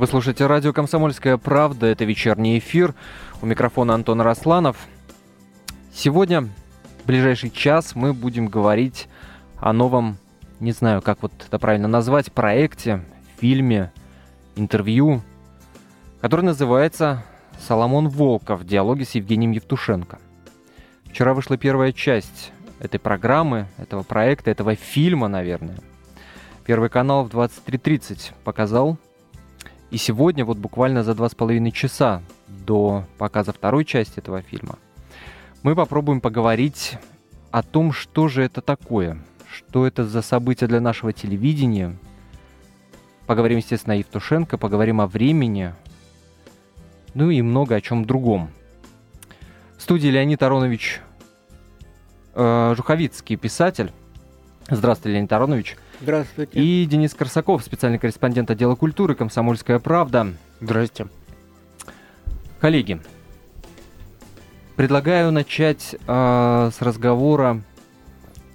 Вы 0.00 0.06
слушаете 0.06 0.46
радио 0.46 0.72
«Комсомольская 0.72 1.36
правда». 1.36 1.86
Это 1.86 2.06
вечерний 2.06 2.58
эфир. 2.58 2.94
У 3.42 3.46
микрофона 3.46 3.92
Антон 3.92 4.22
Росланов. 4.22 4.78
Сегодня, 5.92 6.48
в 7.02 7.06
ближайший 7.06 7.50
час, 7.50 7.94
мы 7.94 8.14
будем 8.14 8.46
говорить 8.46 9.08
о 9.58 9.74
новом, 9.74 10.16
не 10.58 10.72
знаю, 10.72 11.02
как 11.02 11.20
вот 11.20 11.32
это 11.46 11.58
правильно 11.58 11.86
назвать, 11.86 12.32
проекте, 12.32 13.04
фильме, 13.40 13.92
интервью, 14.56 15.20
который 16.22 16.46
называется 16.46 17.22
«Соломон 17.58 18.08
Волков. 18.08 18.64
Диалоги 18.64 19.04
с 19.04 19.10
Евгением 19.16 19.50
Евтушенко». 19.50 20.18
Вчера 21.10 21.34
вышла 21.34 21.58
первая 21.58 21.92
часть 21.92 22.52
этой 22.78 22.98
программы, 22.98 23.66
этого 23.76 24.02
проекта, 24.02 24.50
этого 24.50 24.76
фильма, 24.76 25.28
наверное. 25.28 25.76
Первый 26.64 26.88
канал 26.88 27.24
в 27.24 27.28
23.30 27.28 28.32
показал 28.44 28.96
и 29.90 29.96
сегодня, 29.96 30.44
вот 30.44 30.56
буквально 30.56 31.02
за 31.02 31.14
два 31.14 31.28
с 31.28 31.34
половиной 31.34 31.72
часа 31.72 32.22
до 32.48 33.04
показа 33.18 33.52
второй 33.52 33.84
части 33.84 34.18
этого 34.18 34.40
фильма, 34.40 34.78
мы 35.62 35.74
попробуем 35.74 36.20
поговорить 36.20 36.96
о 37.50 37.62
том, 37.62 37.92
что 37.92 38.28
же 38.28 38.42
это 38.42 38.60
такое, 38.60 39.18
что 39.52 39.86
это 39.86 40.06
за 40.06 40.22
событие 40.22 40.68
для 40.68 40.80
нашего 40.80 41.12
телевидения. 41.12 41.96
Поговорим, 43.26 43.58
естественно, 43.58 43.94
о 43.94 43.98
Евтушенко, 43.98 44.58
поговорим 44.58 45.00
о 45.00 45.06
времени, 45.06 45.74
ну 47.14 47.30
и 47.30 47.42
много 47.42 47.74
о 47.74 47.80
чем 47.80 48.04
другом. 48.04 48.50
В 49.76 49.82
студии 49.82 50.08
Леонид 50.08 50.42
Аронович 50.42 51.00
э, 52.34 52.74
Жуховицкий, 52.76 53.36
писатель. 53.36 53.92
Здравствуйте, 54.68 55.14
Леонид 55.14 55.32
Аронович. 55.32 55.76
Здравствуйте. 56.00 56.58
И 56.58 56.86
Денис 56.86 57.12
Корсаков, 57.12 57.62
специальный 57.62 57.98
корреспондент 57.98 58.50
отдела 58.50 58.74
культуры 58.74 59.14
«Комсомольская 59.14 59.78
правда». 59.78 60.32
Здрасте. 60.60 61.08
Коллеги, 62.58 63.00
предлагаю 64.76 65.30
начать 65.30 65.94
э, 65.94 66.70
с 66.74 66.80
разговора 66.80 67.60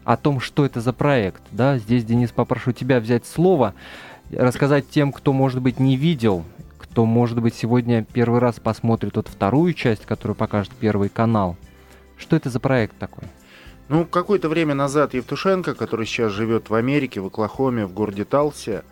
о 0.03 0.17
том, 0.17 0.39
что 0.39 0.65
это 0.65 0.81
за 0.81 0.91
проект. 0.91 1.43
Да? 1.51 1.77
Здесь, 1.77 2.03
Денис, 2.03 2.31
попрошу 2.31 2.71
тебя 2.71 2.99
взять 2.99 3.27
слово, 3.27 3.75
рассказать 4.31 4.89
тем, 4.89 5.11
кто, 5.11 5.31
может 5.31 5.61
быть, 5.61 5.79
не 5.79 5.97
видел, 5.97 6.45
кто, 6.79 7.05
может 7.05 7.41
быть, 7.41 7.53
сегодня 7.53 8.03
первый 8.03 8.39
раз 8.39 8.59
посмотрит 8.59 9.17
вот 9.17 9.27
вторую 9.27 9.73
часть, 9.73 10.05
которую 10.07 10.35
покажет 10.35 10.71
Первый 10.79 11.09
канал. 11.09 11.57
Что 12.17 12.35
это 12.35 12.49
за 12.49 12.59
проект 12.59 12.97
такой? 12.97 13.25
Ну, 13.87 14.05
какое-то 14.05 14.49
время 14.49 14.73
назад 14.73 15.13
Евтушенко, 15.13 15.75
который 15.75 16.05
сейчас 16.05 16.31
живет 16.31 16.69
в 16.69 16.73
Америке, 16.73 17.21
в 17.21 17.27
Оклахоме, 17.27 17.85
в 17.85 17.93
городе 17.93 18.25
Талсе, 18.25 18.83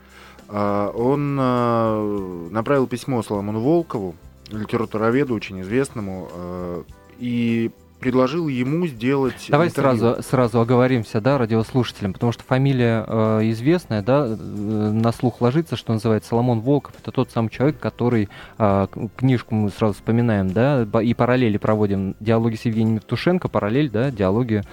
а, 0.48 0.92
он 0.92 1.38
а, 1.40 2.50
направил 2.52 2.86
письмо 2.86 3.24
Соломону 3.24 3.60
Волкову, 3.60 4.16
литературоведу 4.52 5.34
очень 5.34 5.62
известному, 5.62 6.30
а, 6.32 6.84
и 7.18 7.72
предложил 8.04 8.50
ему 8.50 8.86
сделать. 8.86 9.46
Давай 9.48 9.70
сразу, 9.70 10.18
сразу 10.22 10.60
оговоримся, 10.60 11.22
да, 11.22 11.38
радиослушателям, 11.38 12.12
потому 12.12 12.34
что 12.34 12.44
фамилия 12.44 13.06
э, 13.08 13.40
известная, 13.52 14.02
да, 14.02 14.28
э, 14.28 14.36
на 14.36 15.14
слух 15.14 15.40
ложится, 15.40 15.78
что 15.78 15.94
называется 15.94 16.30
Соломон 16.32 16.60
Волков. 16.60 16.96
Это 17.02 17.14
тот 17.14 17.32
самый 17.32 17.48
человек, 17.48 17.80
который 17.80 18.28
э, 18.58 18.88
книжку 19.16 19.56
мы 19.56 19.70
сразу 19.70 19.94
вспоминаем, 19.94 20.52
да, 20.52 20.86
и 21.02 21.14
параллели 21.14 21.58
проводим. 21.58 22.16
Диалоги 22.20 22.56
с 22.56 22.66
Евгением 22.66 22.96
Евтушенко, 22.96 23.48
параллель, 23.48 23.90
да, 23.90 24.12
диалоги. 24.12 24.64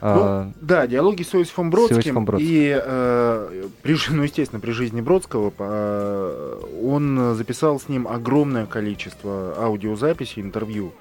Э, 0.00 0.46
ну, 0.46 0.52
да, 0.60 0.88
диалоги 0.88 1.22
с 1.22 1.32
Иосифом 1.32 1.70
Бродским. 1.70 1.94
С 1.94 1.98
Иосифом 2.00 2.24
Бродским. 2.24 2.50
И, 2.50 2.76
э, 2.76 3.68
при, 3.82 3.96
ну, 4.10 4.24
естественно, 4.24 4.58
при 4.58 4.72
жизни 4.72 5.00
Бродского 5.00 5.52
э, 5.56 6.60
он 6.82 7.36
записал 7.36 7.78
с 7.78 7.88
ним 7.88 8.08
огромное 8.08 8.66
количество 8.66 9.54
аудиозаписей, 9.58 10.42
интервью 10.42 10.92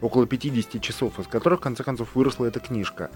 около 0.00 0.26
50 0.26 0.80
часов, 0.80 1.18
из 1.18 1.26
которых, 1.26 1.60
в 1.60 1.62
конце 1.62 1.82
концов, 1.84 2.14
выросла 2.14 2.46
эта 2.46 2.60
книжка. 2.60 3.10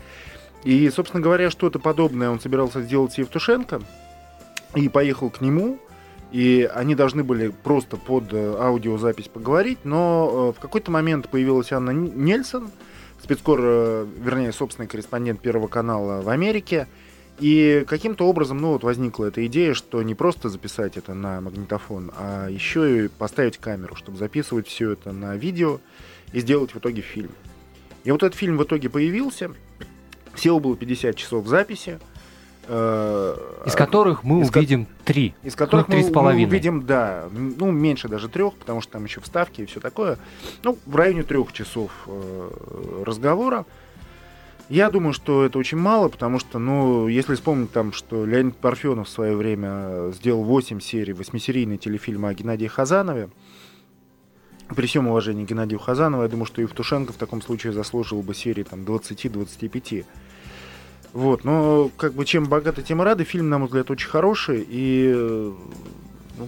И, 0.64 0.88
собственно 0.90 1.22
говоря, 1.22 1.50
что-то 1.50 1.78
подобное 1.78 2.30
он 2.30 2.40
собирался 2.40 2.82
сделать 2.82 3.12
с 3.12 3.18
Евтушенко, 3.18 3.80
и 4.74 4.88
поехал 4.88 5.30
к 5.30 5.40
нему, 5.40 5.78
и 6.32 6.68
они 6.72 6.94
должны 6.94 7.24
были 7.24 7.48
просто 7.48 7.96
под 7.96 8.32
э, 8.32 8.56
аудиозапись 8.58 9.28
поговорить, 9.28 9.78
но 9.84 10.52
э, 10.54 10.58
в 10.58 10.60
какой-то 10.60 10.90
момент 10.90 11.28
появилась 11.28 11.72
Анна 11.72 11.90
Нельсон, 11.90 12.70
спецкор, 13.20 13.58
э, 13.62 14.06
вернее, 14.18 14.52
собственный 14.52 14.86
корреспондент 14.86 15.40
Первого 15.40 15.66
канала 15.66 16.22
в 16.22 16.28
Америке, 16.28 16.86
и 17.40 17.84
каким-то 17.88 18.28
образом, 18.28 18.58
ну 18.58 18.72
вот 18.72 18.84
возникла 18.84 19.26
эта 19.26 19.44
идея, 19.46 19.72
что 19.72 20.02
не 20.02 20.14
просто 20.14 20.50
записать 20.50 20.96
это 20.96 21.14
на 21.14 21.40
магнитофон, 21.40 22.12
а 22.16 22.48
еще 22.48 23.06
и 23.06 23.08
поставить 23.08 23.56
камеру, 23.56 23.96
чтобы 23.96 24.18
записывать 24.18 24.68
все 24.68 24.92
это 24.92 25.12
на 25.12 25.36
видео 25.36 25.80
и 26.32 26.40
сделать 26.40 26.74
в 26.74 26.78
итоге 26.78 27.02
фильм. 27.02 27.30
И 28.04 28.10
вот 28.10 28.22
этот 28.22 28.38
фильм 28.38 28.56
в 28.56 28.64
итоге 28.64 28.88
появился. 28.88 29.50
Всего 30.34 30.60
было 30.60 30.76
50 30.76 31.16
часов 31.16 31.46
записи. 31.46 31.98
Э, 32.72 33.36
из 33.66 33.74
которых 33.74 34.22
мы 34.22 34.42
из 34.42 34.50
увидим 34.50 34.86
три. 35.04 35.34
Из 35.42 35.56
которых 35.56 35.88
ну, 35.88 35.96
мы, 35.96 36.22
мы 36.22 36.44
увидим, 36.44 36.86
да, 36.86 37.28
ну, 37.32 37.70
меньше 37.72 38.08
даже 38.08 38.28
трех, 38.28 38.54
потому 38.54 38.80
что 38.80 38.92
там 38.92 39.04
еще 39.04 39.20
вставки 39.20 39.62
и 39.62 39.66
все 39.66 39.80
такое. 39.80 40.18
Ну, 40.62 40.78
в 40.86 40.96
районе 40.96 41.24
трех 41.24 41.52
часов 41.52 41.90
э, 42.06 43.02
разговора. 43.04 43.66
Я 44.68 44.88
думаю, 44.88 45.12
что 45.12 45.44
это 45.44 45.58
очень 45.58 45.78
мало, 45.78 46.08
потому 46.08 46.38
что, 46.38 46.60
ну, 46.60 47.08
если 47.08 47.34
вспомнить 47.34 47.72
там, 47.72 47.92
что 47.92 48.24
Леонид 48.24 48.56
Парфенов 48.56 49.08
в 49.08 49.10
свое 49.10 49.34
время 49.34 50.12
сделал 50.12 50.44
8 50.44 50.78
серий, 50.78 51.12
восьмисерийный 51.12 51.76
телефильм 51.76 52.24
о 52.24 52.32
Геннадии 52.34 52.68
Хазанове, 52.68 53.30
при 54.74 54.86
всем 54.86 55.08
уважении 55.08 55.44
к 55.44 55.48
Геннадию 55.48 55.78
Хазанову, 55.78 56.22
я 56.22 56.28
думаю, 56.28 56.46
что 56.46 56.62
Евтушенко 56.62 57.12
в 57.12 57.16
таком 57.16 57.42
случае 57.42 57.72
заслужил 57.72 58.22
бы 58.22 58.34
серии 58.34 58.62
там 58.62 58.80
20-25. 58.80 60.04
Вот, 61.12 61.44
но 61.44 61.90
как 61.96 62.14
бы 62.14 62.24
чем 62.24 62.44
богаты, 62.44 62.82
тем 62.82 63.02
рады. 63.02 63.24
Фильм, 63.24 63.48
на 63.48 63.58
мой 63.58 63.66
взгляд, 63.66 63.90
очень 63.90 64.08
хороший. 64.08 64.64
И 64.68 65.12
ну, 66.38 66.46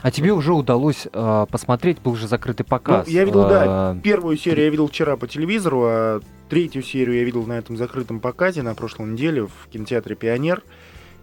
а 0.00 0.10
тебе 0.10 0.32
уже 0.32 0.52
удалось 0.52 1.08
э, 1.12 1.46
посмотреть, 1.50 2.00
был 2.00 2.12
уже 2.12 2.28
закрытый 2.28 2.64
показ. 2.64 3.06
Ну, 3.06 3.12
я 3.12 3.24
видел, 3.24 3.48
да, 3.48 3.64
а, 3.66 3.96
первую 3.96 4.36
серию 4.36 4.66
я 4.66 4.70
видел 4.70 4.86
вчера 4.86 5.16
по 5.16 5.26
телевизору, 5.26 5.82
а 5.84 6.20
третью 6.48 6.82
серию 6.82 7.16
я 7.16 7.24
видел 7.24 7.44
на 7.46 7.54
этом 7.54 7.76
закрытом 7.76 8.20
показе 8.20 8.62
на 8.62 8.74
прошлой 8.74 9.08
неделе 9.08 9.46
в 9.46 9.68
кинотеатре 9.72 10.14
«Пионер». 10.14 10.62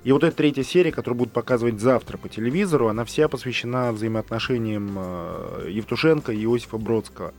И 0.05 0.11
вот 0.11 0.23
эта 0.23 0.37
третья 0.37 0.61
серия, 0.61 0.91
которую 0.91 1.17
будут 1.17 1.33
показывать 1.33 1.79
завтра 1.79 2.19
по 2.19 2.29
телевизору, 2.29 2.89
она 2.89 3.05
вся 3.05 3.27
посвящена 3.27 3.91
взаимоотношениям 3.91 4.93
э, 4.97 5.69
Евтушенко 5.71 6.31
и 6.31 6.43
Иосифа 6.43 6.77
Бродского. 6.77 7.33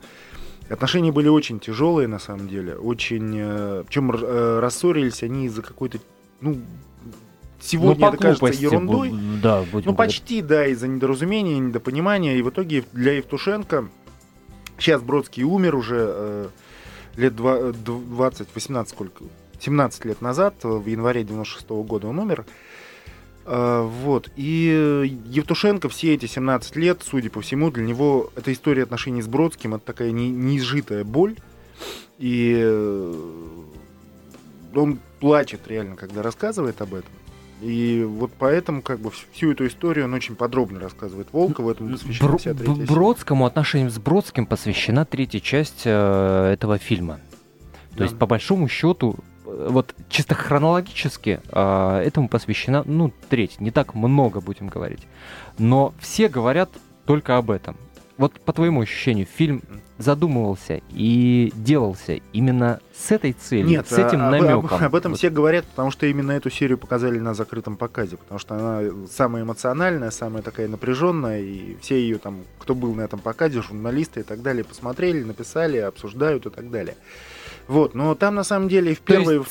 Отношения 0.69 1.13
были 1.13 1.29
очень 1.29 1.61
тяжелые, 1.61 2.09
на 2.09 2.19
самом 2.19 2.49
деле. 2.49 2.75
Очень... 2.75 3.35
Э, 3.37 3.83
причем 3.87 4.11
э, 4.11 4.59
рассорились 4.59 5.23
они 5.23 5.45
из-за 5.45 5.61
какой-то... 5.61 5.99
Ну, 6.41 6.57
сегодня 7.61 8.05
ну, 8.05 8.13
это 8.13 8.17
кажется 8.17 8.61
ерундой. 8.61 9.13
Да, 9.41 9.63
будем 9.71 9.91
ну, 9.91 9.95
почти, 9.95 10.41
да, 10.41 10.67
из-за 10.67 10.89
недоразумения, 10.89 11.57
недопонимания. 11.59 12.35
И 12.35 12.41
в 12.41 12.49
итоге 12.49 12.83
для 12.91 13.13
Евтушенко... 13.13 13.87
Сейчас 14.77 15.01
Бродский 15.01 15.43
умер 15.43 15.73
уже 15.73 15.95
э, 15.99 16.47
лет 17.15 17.33
20, 17.33 18.47
18, 18.53 18.93
сколько? 18.93 19.23
17 19.61 20.05
лет 20.05 20.21
назад, 20.21 20.55
в 20.63 20.85
январе 20.85 21.23
96 21.23 21.67
-го 21.67 21.83
года 21.83 22.07
он 22.07 22.19
умер. 22.19 22.45
А, 23.45 23.83
вот. 23.83 24.29
И 24.35 25.09
Евтушенко 25.25 25.89
все 25.89 26.13
эти 26.13 26.25
17 26.25 26.75
лет, 26.75 27.01
судя 27.03 27.29
по 27.29 27.41
всему, 27.41 27.71
для 27.71 27.83
него 27.83 28.29
эта 28.35 28.51
история 28.51 28.83
отношений 28.83 29.21
с 29.21 29.27
Бродским, 29.27 29.75
это 29.75 29.85
такая 29.85 30.11
не, 30.11 30.29
неизжитая 30.29 31.03
боль. 31.03 31.35
И 32.17 32.57
э, 32.59 33.13
он 34.75 34.99
плачет 35.19 35.61
реально, 35.67 35.95
когда 35.95 36.21
рассказывает 36.21 36.81
об 36.81 36.95
этом. 36.95 37.11
И 37.61 38.05
вот 38.07 38.31
поэтому 38.37 38.81
как 38.81 38.99
бы 38.99 39.11
всю 39.31 39.51
эту 39.51 39.65
историю 39.65 40.05
он 40.05 40.13
очень 40.13 40.35
подробно 40.35 40.79
рассказывает 40.79 41.29
Волкову, 41.31 41.71
этому 41.71 41.91
посвящена 41.91 42.29
Бр- 42.29 42.37
вся 42.37 42.53
третья 42.53 42.85
Бродскому, 42.85 43.45
отношениям 43.45 43.89
с 43.89 43.97
Бродским 43.97 44.45
посвящена 44.45 45.05
третья 45.05 45.39
часть 45.39 45.83
э, 45.85 46.51
этого 46.53 46.77
фильма. 46.77 47.19
То 47.91 47.99
да. 47.99 48.03
есть, 48.03 48.17
по 48.17 48.27
большому 48.27 48.67
счету, 48.67 49.15
вот 49.47 49.95
чисто 50.09 50.35
хронологически 50.35 51.39
э, 51.49 52.01
этому 52.05 52.27
посвящена, 52.27 52.83
ну, 52.85 53.13
треть, 53.29 53.59
не 53.59 53.71
так 53.71 53.95
много 53.95 54.41
будем 54.41 54.67
говорить. 54.67 55.07
Но 55.57 55.93
все 55.99 56.27
говорят 56.27 56.69
только 57.05 57.37
об 57.37 57.51
этом. 57.51 57.77
Вот 58.17 58.33
по 58.41 58.51
твоему 58.51 58.81
ощущению, 58.81 59.27
фильм 59.27 59.61
задумывался 59.97 60.81
и 60.89 61.51
делался 61.55 62.19
именно 62.33 62.79
с 62.95 63.11
этой 63.11 63.33
целью, 63.33 63.67
Нет, 63.67 63.87
с 63.87 63.93
этим 63.93 64.21
а, 64.21 64.31
намеком. 64.31 64.65
Об, 64.65 64.83
об 64.83 64.95
этом 64.95 65.11
вот. 65.11 65.17
все 65.17 65.29
говорят, 65.29 65.65
потому 65.65 65.91
что 65.91 66.05
именно 66.05 66.31
эту 66.31 66.49
серию 66.49 66.77
показали 66.77 67.19
на 67.19 67.33
закрытом 67.33 67.77
показе, 67.77 68.17
потому 68.17 68.39
что 68.39 68.55
она 68.55 69.07
самая 69.09 69.43
эмоциональная, 69.43 70.11
самая 70.11 70.43
такая 70.43 70.67
напряженная, 70.67 71.41
и 71.41 71.77
все 71.81 71.99
ее 71.99 72.17
там, 72.17 72.43
кто 72.59 72.75
был 72.75 72.93
на 72.93 73.01
этом 73.01 73.19
показе, 73.19 73.61
журналисты 73.61 74.19
и 74.19 74.23
так 74.23 74.41
далее, 74.41 74.63
посмотрели, 74.63 75.23
написали, 75.23 75.77
обсуждают 75.77 76.45
и 76.45 76.49
так 76.49 76.69
далее. 76.69 76.95
Вот, 77.67 77.95
но 77.95 78.15
там 78.15 78.35
на 78.35 78.43
самом 78.43 78.69
деле 78.69 78.95
в 78.95 78.99
первой... 78.99 79.43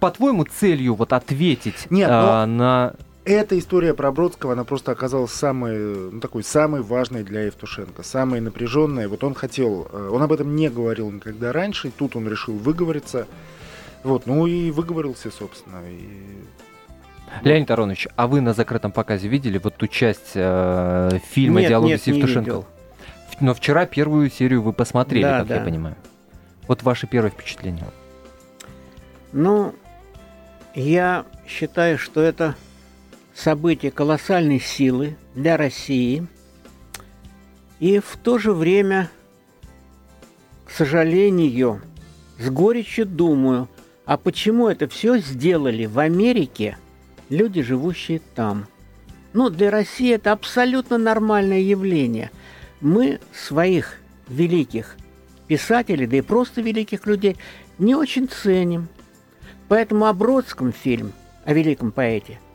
По-твоему, 0.00 0.44
целью 0.44 0.94
вот 0.94 1.12
ответить 1.12 1.86
Нет, 1.90 2.08
а, 2.10 2.46
на 2.46 2.94
эта 3.28 3.58
история 3.58 3.92
про 3.92 4.10
Бродского, 4.10 4.54
она 4.54 4.64
просто 4.64 4.92
оказалась 4.92 5.32
самой, 5.32 5.78
ну, 6.10 6.20
такой, 6.20 6.42
самой 6.42 6.80
важной 6.80 7.24
для 7.24 7.42
Евтушенко, 7.42 8.02
самой 8.02 8.40
напряженной. 8.40 9.06
Вот 9.06 9.22
он 9.22 9.34
хотел, 9.34 9.86
э, 9.92 10.10
он 10.10 10.22
об 10.22 10.32
этом 10.32 10.56
не 10.56 10.70
говорил 10.70 11.10
никогда 11.10 11.52
раньше, 11.52 11.90
тут 11.90 12.16
он 12.16 12.26
решил 12.26 12.54
выговориться. 12.56 13.26
Вот, 14.02 14.26
ну 14.26 14.46
и 14.46 14.70
выговорился, 14.70 15.30
собственно. 15.30 15.82
И... 15.90 16.08
Леонид 17.42 17.70
Аронович, 17.70 18.08
а 18.16 18.26
вы 18.26 18.40
на 18.40 18.54
закрытом 18.54 18.92
показе 18.92 19.28
видели 19.28 19.60
вот 19.62 19.74
ту 19.74 19.86
часть 19.88 20.32
э, 20.34 21.18
фильма 21.30 21.60
нет, 21.60 21.68
«Диалоги 21.68 21.92
нет, 21.92 22.02
с 22.02 22.06
Евтушенко»? 22.06 22.64
Но 23.40 23.54
вчера 23.54 23.84
первую 23.84 24.30
серию 24.30 24.62
вы 24.62 24.72
посмотрели, 24.72 25.24
да, 25.24 25.40
как 25.40 25.48
да. 25.48 25.56
я 25.56 25.60
понимаю. 25.60 25.96
Вот 26.68 26.82
ваше 26.82 27.06
первое 27.06 27.30
впечатление. 27.30 27.86
Ну, 29.32 29.74
я 30.74 31.24
считаю, 31.46 31.98
что 31.98 32.20
это 32.20 32.54
событие 33.34 33.90
колоссальной 33.90 34.60
силы 34.60 35.16
для 35.34 35.56
России. 35.56 36.26
И 37.80 38.00
в 38.00 38.16
то 38.22 38.38
же 38.38 38.52
время, 38.52 39.10
к 40.66 40.70
сожалению, 40.70 41.80
с 42.38 42.50
горечью 42.50 43.06
думаю, 43.06 43.68
а 44.04 44.16
почему 44.16 44.68
это 44.68 44.88
все 44.88 45.18
сделали 45.18 45.86
в 45.86 45.98
Америке 45.98 46.76
люди, 47.28 47.62
живущие 47.62 48.20
там? 48.34 48.66
Ну, 49.32 49.50
для 49.50 49.70
России 49.70 50.14
это 50.14 50.32
абсолютно 50.32 50.98
нормальное 50.98 51.60
явление. 51.60 52.30
Мы 52.80 53.20
своих 53.32 53.98
великих 54.28 54.96
писателей, 55.48 56.06
да 56.06 56.18
и 56.18 56.20
просто 56.20 56.60
великих 56.60 57.06
людей, 57.06 57.36
не 57.78 57.94
очень 57.94 58.28
ценим. 58.28 58.88
Поэтому 59.68 60.06
о 60.06 60.12
Бродском 60.12 60.72
фильм, 60.72 61.12
о 61.44 61.52
великом 61.52 61.90
поэте– 61.90 62.38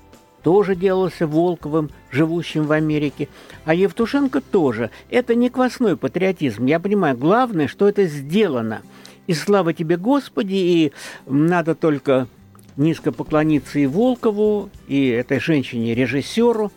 тоже 0.43 0.75
делался 0.75 1.25
Волковым, 1.25 1.89
живущим 2.11 2.65
в 2.67 2.73
Америке. 2.73 3.29
А 3.65 3.73
Евтушенко 3.73 4.41
тоже. 4.41 4.91
Это 5.09 5.35
не 5.35 5.49
квасной 5.49 5.97
патриотизм. 5.97 6.65
Я 6.65 6.79
понимаю, 6.79 7.17
главное, 7.17 7.67
что 7.67 7.87
это 7.87 8.05
сделано. 8.05 8.81
И 9.25 9.33
слава 9.33 9.73
тебе, 9.73 9.95
Господи, 9.95 10.53
и 10.53 10.93
надо 11.25 11.75
только 11.75 12.27
низко 12.75 13.13
поклониться 13.13 13.79
и 13.79 13.85
Волкову, 13.85 14.69
и 14.87 15.07
этой 15.07 15.39
женщине-режиссеру. 15.39 16.71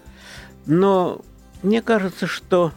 Но 0.65 1.21
мне 1.63 1.83
кажется, 1.83 2.29
что 2.29 2.73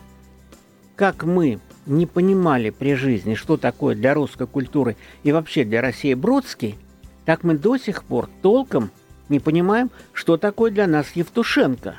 как 0.95 1.24
мы 1.24 1.59
не 1.89 2.06
понимали 2.06 2.69
при 2.69 2.94
жизни, 2.94 3.33
что 3.33 3.57
такое 3.57 3.95
для 3.95 4.13
русской 4.13 4.47
культуры 4.47 4.95
и 5.24 5.31
вообще 5.31 5.65
для 5.65 5.81
России 5.81 6.13
Бродский, 6.13 6.77
так 7.25 7.44
мы 7.44 7.57
до 7.57 7.77
сих 7.77 8.03
пор 8.03 8.30
толком 8.41 8.91
не 9.27 9.39
понимаем, 9.39 9.89
что 10.13 10.38
такое 10.38 10.71
для 10.71 10.88
нас 10.88 11.07
Евтушенко. 11.15 11.95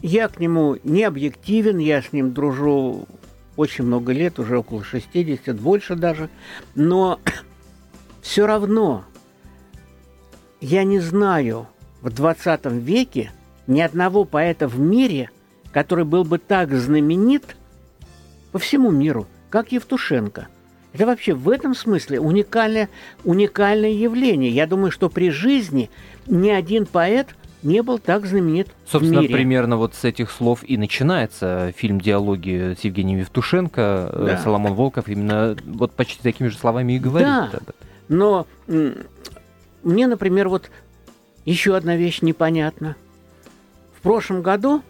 Я 0.00 0.28
к 0.28 0.38
нему 0.38 0.76
не 0.84 1.02
объективен, 1.04 1.78
я 1.78 2.02
с 2.02 2.12
ним 2.12 2.34
дружу 2.34 3.08
очень 3.56 3.84
много 3.84 4.12
лет, 4.12 4.38
уже 4.38 4.58
около 4.58 4.84
60, 4.84 5.58
больше 5.58 5.94
даже, 5.94 6.28
но 6.74 7.20
все 8.20 8.46
равно 8.46 9.04
я 10.60 10.84
не 10.84 10.98
знаю 10.98 11.68
в 12.02 12.10
20 12.10 12.66
веке 12.66 13.32
ни 13.66 13.80
одного 13.80 14.24
поэта 14.24 14.68
в 14.68 14.78
мире, 14.78 15.30
который 15.72 16.04
был 16.04 16.24
бы 16.24 16.38
так 16.38 16.72
знаменит 16.74 17.56
по 18.54 18.60
всему 18.60 18.92
миру, 18.92 19.26
как 19.50 19.72
Евтушенко– 19.72 20.46
это 20.92 21.06
вообще 21.06 21.34
в 21.34 21.48
этом 21.48 21.74
смысле 21.74 22.20
уникальное, 22.20 22.88
уникальное 23.24 23.90
явление. 23.90 24.52
Я 24.52 24.68
думаю, 24.68 24.92
что 24.92 25.08
при 25.08 25.30
жизни 25.30 25.90
ни 26.28 26.50
один 26.50 26.86
поэт 26.86 27.34
не 27.64 27.82
был 27.82 27.98
так 27.98 28.26
знаменит 28.26 28.68
Собственно, 28.86 29.18
в 29.18 29.22
мире. 29.22 29.34
примерно 29.34 29.76
вот 29.76 29.96
с 29.96 30.04
этих 30.04 30.30
слов 30.30 30.60
и 30.62 30.76
начинается 30.76 31.74
фильм 31.76 32.00
«Диалоги» 32.00 32.76
с 32.80 32.84
Евгением 32.84 33.18
Евтушенко, 33.18 34.10
э, 34.12 34.24
да. 34.24 34.38
Соломон 34.38 34.74
Волков 34.74 35.08
именно 35.08 35.56
вот 35.64 35.90
почти 35.90 36.22
такими 36.22 36.46
же 36.46 36.56
словами 36.56 36.92
и 36.92 37.00
говорит. 37.00 37.26
Да, 37.26 37.50
но 38.06 38.46
мне, 39.82 40.06
например, 40.06 40.48
вот 40.48 40.70
еще 41.44 41.74
одна 41.74 41.96
вещь 41.96 42.22
непонятна. 42.22 42.94
В 43.98 44.02
прошлом 44.02 44.42
году 44.42 44.84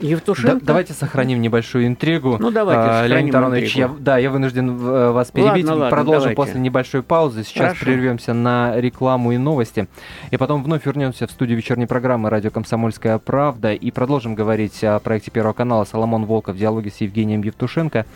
Евтушенко? 0.00 0.54
Да, 0.54 0.66
давайте 0.66 0.92
сохраним 0.92 1.40
небольшую 1.40 1.86
интригу. 1.86 2.36
Ну, 2.38 2.50
давайте 2.50 2.82
а, 2.82 3.06
Леонид 3.06 3.34
Аронович, 3.34 3.76
я, 3.76 3.88
да, 3.88 4.18
я 4.18 4.30
вынужден 4.30 4.70
э, 4.70 5.10
вас 5.10 5.30
перебить. 5.30 5.66
Ладно, 5.66 5.74
ладно, 5.74 5.90
Продолжим 5.90 6.20
давайте. 6.20 6.36
после 6.36 6.60
небольшой 6.60 7.02
паузы. 7.02 7.44
Сейчас 7.44 7.68
Хорошо. 7.68 7.84
прервемся 7.84 8.34
на 8.34 8.80
рекламу 8.80 9.32
и 9.32 9.38
новости. 9.38 9.88
И 10.30 10.36
потом 10.36 10.62
вновь 10.62 10.86
вернемся 10.86 11.26
в 11.26 11.30
студию 11.30 11.56
вечерней 11.56 11.86
программы 11.86 12.30
«Радио 12.30 12.50
Комсомольская 12.50 13.18
правда» 13.18 13.72
и 13.72 13.90
продолжим 13.90 14.34
говорить 14.34 14.82
о 14.84 14.98
проекте 14.98 15.30
Первого 15.30 15.52
канала 15.52 15.84
«Соломон 15.84 16.24
Волков. 16.24 16.56
Диалоги 16.56 16.88
с 16.88 17.00
Евгением 17.00 17.42
Евтушенко». 17.42 18.06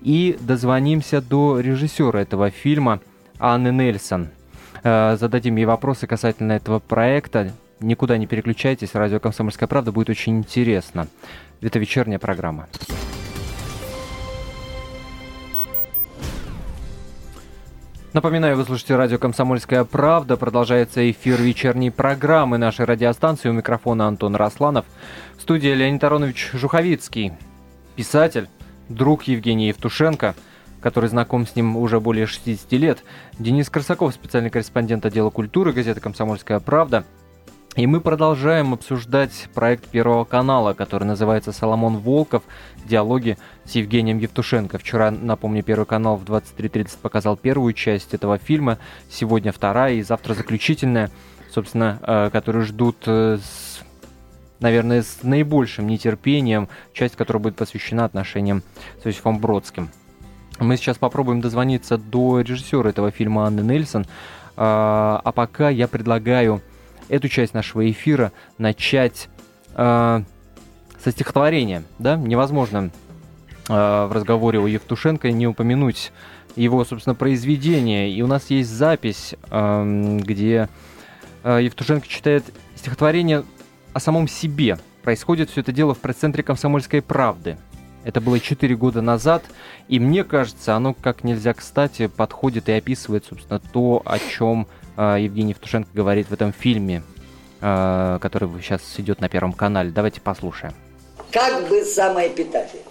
И 0.00 0.36
дозвонимся 0.40 1.20
до 1.20 1.60
режиссера 1.60 2.20
этого 2.20 2.50
фильма 2.50 3.00
Анны 3.38 3.68
Нельсон. 3.68 4.28
Э, 4.84 5.16
зададим 5.18 5.56
ей 5.56 5.64
вопросы 5.64 6.06
касательно 6.06 6.52
этого 6.52 6.78
проекта. 6.78 7.52
Никуда 7.82 8.16
не 8.16 8.26
переключайтесь, 8.26 8.94
радио 8.94 9.18
«Комсомольская 9.18 9.68
правда» 9.68 9.90
будет 9.90 10.08
очень 10.08 10.38
интересно. 10.38 11.08
Это 11.60 11.80
вечерняя 11.80 12.20
программа. 12.20 12.68
Напоминаю, 18.12 18.56
вы 18.56 18.64
слушаете 18.64 18.94
радио 18.94 19.18
«Комсомольская 19.18 19.82
правда». 19.84 20.36
Продолжается 20.36 21.10
эфир 21.10 21.40
вечерней 21.42 21.90
программы 21.90 22.56
нашей 22.56 22.84
радиостанции. 22.84 23.48
У 23.48 23.52
микрофона 23.52 24.06
Антон 24.06 24.36
Росланов. 24.36 24.84
В 25.36 25.42
студии 25.42 25.68
Леонид 25.68 26.04
Аронович 26.04 26.50
Жуховицкий, 26.52 27.32
писатель, 27.96 28.48
друг 28.88 29.24
Евгения 29.24 29.68
Евтушенко, 29.68 30.36
который 30.80 31.08
знаком 31.08 31.46
с 31.46 31.56
ним 31.56 31.76
уже 31.76 31.98
более 31.98 32.26
60 32.26 32.70
лет. 32.72 33.02
Денис 33.40 33.68
Красаков, 33.68 34.14
специальный 34.14 34.50
корреспондент 34.50 35.04
отдела 35.04 35.30
культуры 35.30 35.72
газеты 35.72 36.00
«Комсомольская 36.00 36.60
правда». 36.60 37.04
И 37.74 37.86
мы 37.86 38.02
продолжаем 38.02 38.74
обсуждать 38.74 39.48
проект 39.54 39.86
Первого 39.88 40.24
канала, 40.24 40.74
который 40.74 41.04
называется 41.04 41.52
«Соломон 41.52 41.96
Волков. 41.96 42.42
Диалоги 42.84 43.38
с 43.64 43.70
Евгением 43.72 44.18
Евтушенко». 44.18 44.76
Вчера, 44.76 45.10
напомню, 45.10 45.62
Первый 45.62 45.86
канал 45.86 46.16
в 46.18 46.24
23.30 46.24 46.98
показал 47.00 47.38
первую 47.38 47.72
часть 47.72 48.12
этого 48.12 48.36
фильма, 48.36 48.76
сегодня 49.08 49.52
вторая 49.52 49.94
и 49.94 50.02
завтра 50.02 50.34
заключительная, 50.34 51.10
собственно, 51.50 51.98
э, 52.02 52.30
которую 52.30 52.66
ждут 52.66 52.96
э, 53.06 53.38
с 53.42 53.80
наверное, 54.60 55.02
с 55.02 55.22
наибольшим 55.22 55.88
нетерпением, 55.88 56.68
часть, 56.92 57.16
которая 57.16 57.42
будет 57.42 57.56
посвящена 57.56 58.04
отношениям 58.04 58.62
с 59.02 59.06
Иосифом 59.06 59.40
Бродским. 59.40 59.90
Мы 60.60 60.76
сейчас 60.76 60.98
попробуем 60.98 61.40
дозвониться 61.40 61.98
до 61.98 62.42
режиссера 62.42 62.88
этого 62.88 63.10
фильма 63.10 63.46
Анны 63.46 63.62
Нельсон, 63.62 64.06
а, 64.56 65.20
а 65.24 65.32
пока 65.32 65.68
я 65.68 65.88
предлагаю 65.88 66.62
эту 67.08 67.28
часть 67.28 67.54
нашего 67.54 67.90
эфира 67.90 68.32
начать 68.58 69.28
э, 69.74 70.22
со 71.02 71.10
стихотворения. 71.10 71.84
Да? 71.98 72.16
Невозможно 72.16 72.90
э, 73.68 73.72
в 73.72 74.12
разговоре 74.12 74.60
о 74.60 74.66
Евтушенко 74.66 75.30
не 75.30 75.46
упомянуть 75.46 76.12
его, 76.56 76.84
собственно, 76.84 77.14
произведение. 77.14 78.10
И 78.10 78.22
у 78.22 78.26
нас 78.26 78.50
есть 78.50 78.70
запись, 78.70 79.34
э, 79.50 80.18
где 80.22 80.68
э, 81.44 81.60
Евтушенко 81.62 82.06
читает 82.06 82.44
стихотворение 82.76 83.44
о 83.92 84.00
самом 84.00 84.28
себе. 84.28 84.78
Происходит 85.02 85.50
все 85.50 85.60
это 85.60 85.72
дело 85.72 85.94
в 85.94 85.98
пресс-центре 85.98 86.42
«Комсомольской 86.42 87.02
правды». 87.02 87.58
Это 88.04 88.20
было 88.20 88.40
4 88.40 88.74
года 88.76 89.00
назад, 89.00 89.44
и 89.88 90.00
мне 90.00 90.24
кажется, 90.24 90.74
оно 90.74 90.92
как 90.92 91.22
нельзя 91.22 91.54
кстати 91.54 92.08
подходит 92.08 92.68
и 92.68 92.72
описывает, 92.72 93.24
собственно, 93.24 93.60
то, 93.60 94.02
о 94.04 94.18
чем 94.18 94.66
Евгений 94.96 95.50
Евтушенко 95.50 95.90
говорит 95.94 96.28
в 96.28 96.32
этом 96.32 96.52
фильме, 96.52 97.02
э, 97.60 98.18
который 98.20 98.48
сейчас 98.60 98.82
идет 98.98 99.20
на 99.20 99.28
Первом 99.28 99.52
канале. 99.52 99.90
Давайте 99.90 100.20
послушаем. 100.20 100.74
Как 101.30 101.68
бы 101.68 101.84
самое 101.84 102.28
эпитафия. 102.28 102.82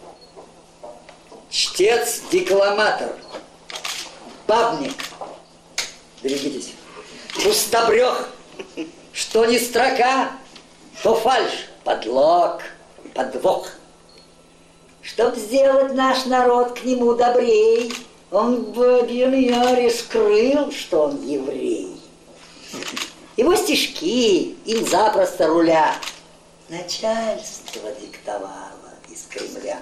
Чтец, 1.49 2.23
декламатор, 2.31 3.09
бабник, 4.47 4.93
берегитесь, 6.23 6.73
пустобрех, 7.43 8.29
что 9.11 9.45
не 9.45 9.59
строка, 9.59 10.31
то 11.03 11.13
фальш, 11.15 11.69
подлог, 11.83 12.61
подвох– 13.13 13.67
Чтоб 15.01 15.35
сделать 15.35 15.93
наш 15.93 16.25
народ 16.25 16.79
к 16.79 16.83
нему 16.83 17.15
добрей, 17.15 17.91
Он 18.31 18.63
в 18.63 18.69
бабьем 18.71 19.33
яре 19.33 19.91
скрыл, 19.91 20.71
что 20.71 21.03
он 21.03 21.21
еврей. 21.27 21.97
Его 23.35 23.55
стишки 23.55 24.55
им 24.65 24.87
запросто 24.87 25.47
руля 25.47 25.95
Начальство 26.69 27.91
диктовало 27.99 28.93
из 29.09 29.23
Кремля. 29.23 29.81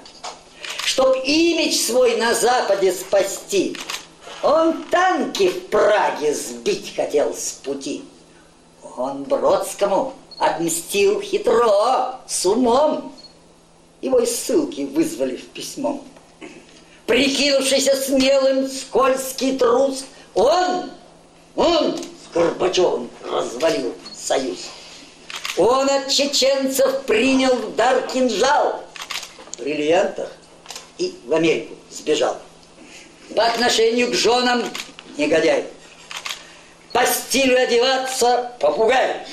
Чтоб 0.83 1.15
имидж 1.23 1.75
свой 1.75 2.17
на 2.17 2.33
Западе 2.33 2.91
спасти, 2.91 3.77
Он 4.41 4.81
танки 4.85 5.49
в 5.49 5.67
Праге 5.67 6.33
сбить 6.33 6.95
хотел 6.95 7.35
с 7.35 7.51
пути. 7.63 8.03
Он 8.97 9.25
Бродскому 9.25 10.15
отмстил 10.39 11.21
хитро, 11.21 12.19
с 12.25 12.43
умом. 12.47 13.13
Его 14.01 14.17
из 14.17 14.35
ссылки 14.35 14.81
вызвали 14.81 15.35
в 15.35 15.45
письмо. 15.49 16.01
Прикинувшийся 17.09 17.95
смелым, 17.95 18.69
скользкий 18.69 19.57
трус, 19.57 20.03
он, 20.35 20.91
он 21.55 21.97
с 21.97 22.31
Горбачевым 22.31 23.09
развалил 23.23 23.95
союз. 24.13 24.59
Он 25.57 25.89
от 25.89 26.09
чеченцев 26.09 27.01
принял 27.07 27.55
в 27.55 27.75
дар 27.75 28.05
кинжал 28.13 28.83
в 29.53 29.57
бриллиантах 29.59 30.31
и 30.99 31.17
в 31.25 31.33
Америку 31.33 31.73
сбежал. 31.89 32.37
По 33.35 33.47
отношению 33.47 34.11
к 34.11 34.13
женам 34.13 34.63
негодяй. 35.17 35.65
По 36.93 37.07
стилю 37.07 37.59
одеваться 37.59 38.51
попугай. 38.59 39.25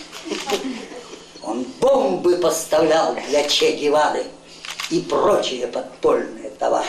Он 1.42 1.62
бомбы 1.78 2.38
поставлял 2.38 3.14
для 3.28 3.46
Че 3.46 3.72
Гевары 3.72 4.24
и 4.88 5.00
прочие 5.00 5.66
подпольные 5.66 6.48
товары. 6.58 6.86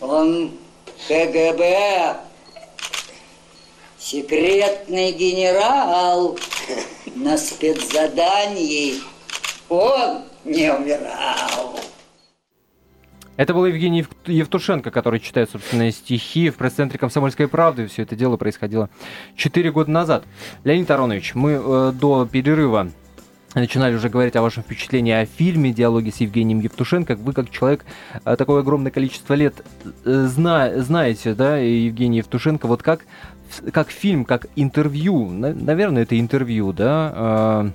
Он 0.00 0.52
КГБ, 1.08 2.16
секретный 3.98 5.12
генерал 5.12 6.38
на 7.14 7.38
спецзадании. 7.38 8.94
Он 9.68 10.22
не 10.44 10.72
умирал. 10.72 11.78
Это 13.36 13.52
был 13.52 13.66
Евгений 13.66 14.06
Евтушенко, 14.26 14.90
который 14.90 15.20
читает 15.20 15.50
собственные 15.50 15.92
стихи 15.92 16.48
в 16.48 16.56
пресс-центре 16.56 16.98
«Комсомольской 16.98 17.48
правды». 17.48 17.86
Все 17.86 18.02
это 18.02 18.16
дело 18.16 18.38
происходило 18.38 18.88
4 19.36 19.70
года 19.72 19.90
назад. 19.90 20.24
Леонид 20.64 20.90
Аронович, 20.90 21.34
мы 21.34 21.52
э, 21.52 21.92
до 21.92 22.26
перерыва 22.26 22.90
начинали 23.60 23.94
уже 23.94 24.08
говорить 24.08 24.36
о 24.36 24.42
вашем 24.42 24.62
впечатлении 24.62 25.12
о 25.12 25.24
фильме 25.24 25.72
«Диалоги 25.72 26.10
с 26.10 26.16
Евгением 26.18 26.60
Евтушенко». 26.60 27.16
Вы, 27.16 27.32
как 27.32 27.50
человек, 27.50 27.84
э, 28.24 28.36
такое 28.36 28.60
огромное 28.60 28.90
количество 28.90 29.34
лет 29.34 29.64
э, 30.04 30.26
зна 30.28 30.78
знаете, 30.82 31.34
да, 31.34 31.56
Евгений 31.56 32.18
Евтушенко, 32.18 32.66
вот 32.66 32.82
как, 32.82 33.06
как 33.72 33.90
фильм, 33.90 34.24
как 34.24 34.46
интервью, 34.56 35.30
наверное, 35.30 36.02
это 36.02 36.18
интервью, 36.18 36.72
да, 36.72 37.72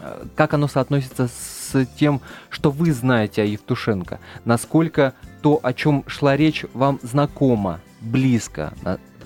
э, 0.00 0.26
как 0.34 0.54
оно 0.54 0.68
соотносится 0.68 1.28
с 1.28 1.86
тем, 1.98 2.20
что 2.50 2.70
вы 2.70 2.92
знаете 2.92 3.42
о 3.42 3.44
Евтушенко? 3.46 4.18
Насколько 4.44 5.14
то, 5.42 5.60
о 5.62 5.72
чем 5.72 6.04
шла 6.06 6.36
речь, 6.36 6.64
вам 6.74 6.98
знакомо, 7.02 7.80
близко? 8.00 8.74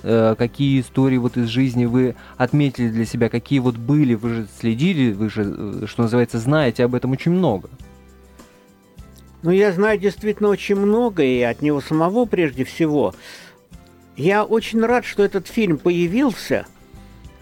Э, 0.02 0.34
какие 0.36 0.80
истории 0.80 1.16
вот 1.16 1.36
из 1.36 1.48
жизни 1.48 1.86
вы 1.86 2.16
отметили 2.36 2.88
для 2.88 3.04
себя? 3.04 3.28
Какие 3.28 3.58
вот 3.58 3.76
были? 3.76 4.14
Вы 4.14 4.28
же 4.30 4.46
следили, 4.58 5.12
вы 5.12 5.30
же, 5.30 5.42
э, 5.44 5.86
что 5.86 6.02
называется, 6.02 6.38
знаете 6.38 6.84
об 6.84 6.94
этом 6.94 7.12
очень 7.12 7.32
много. 7.32 7.68
Ну, 9.42 9.50
я 9.50 9.72
знаю 9.72 9.98
действительно 9.98 10.48
очень 10.48 10.76
много, 10.76 11.22
и 11.22 11.40
от 11.42 11.62
него 11.62 11.80
самого 11.80 12.24
прежде 12.24 12.64
всего. 12.64 13.14
Я 14.16 14.44
очень 14.44 14.80
рад, 14.80 15.04
что 15.04 15.22
этот 15.22 15.46
фильм 15.46 15.78
появился, 15.78 16.66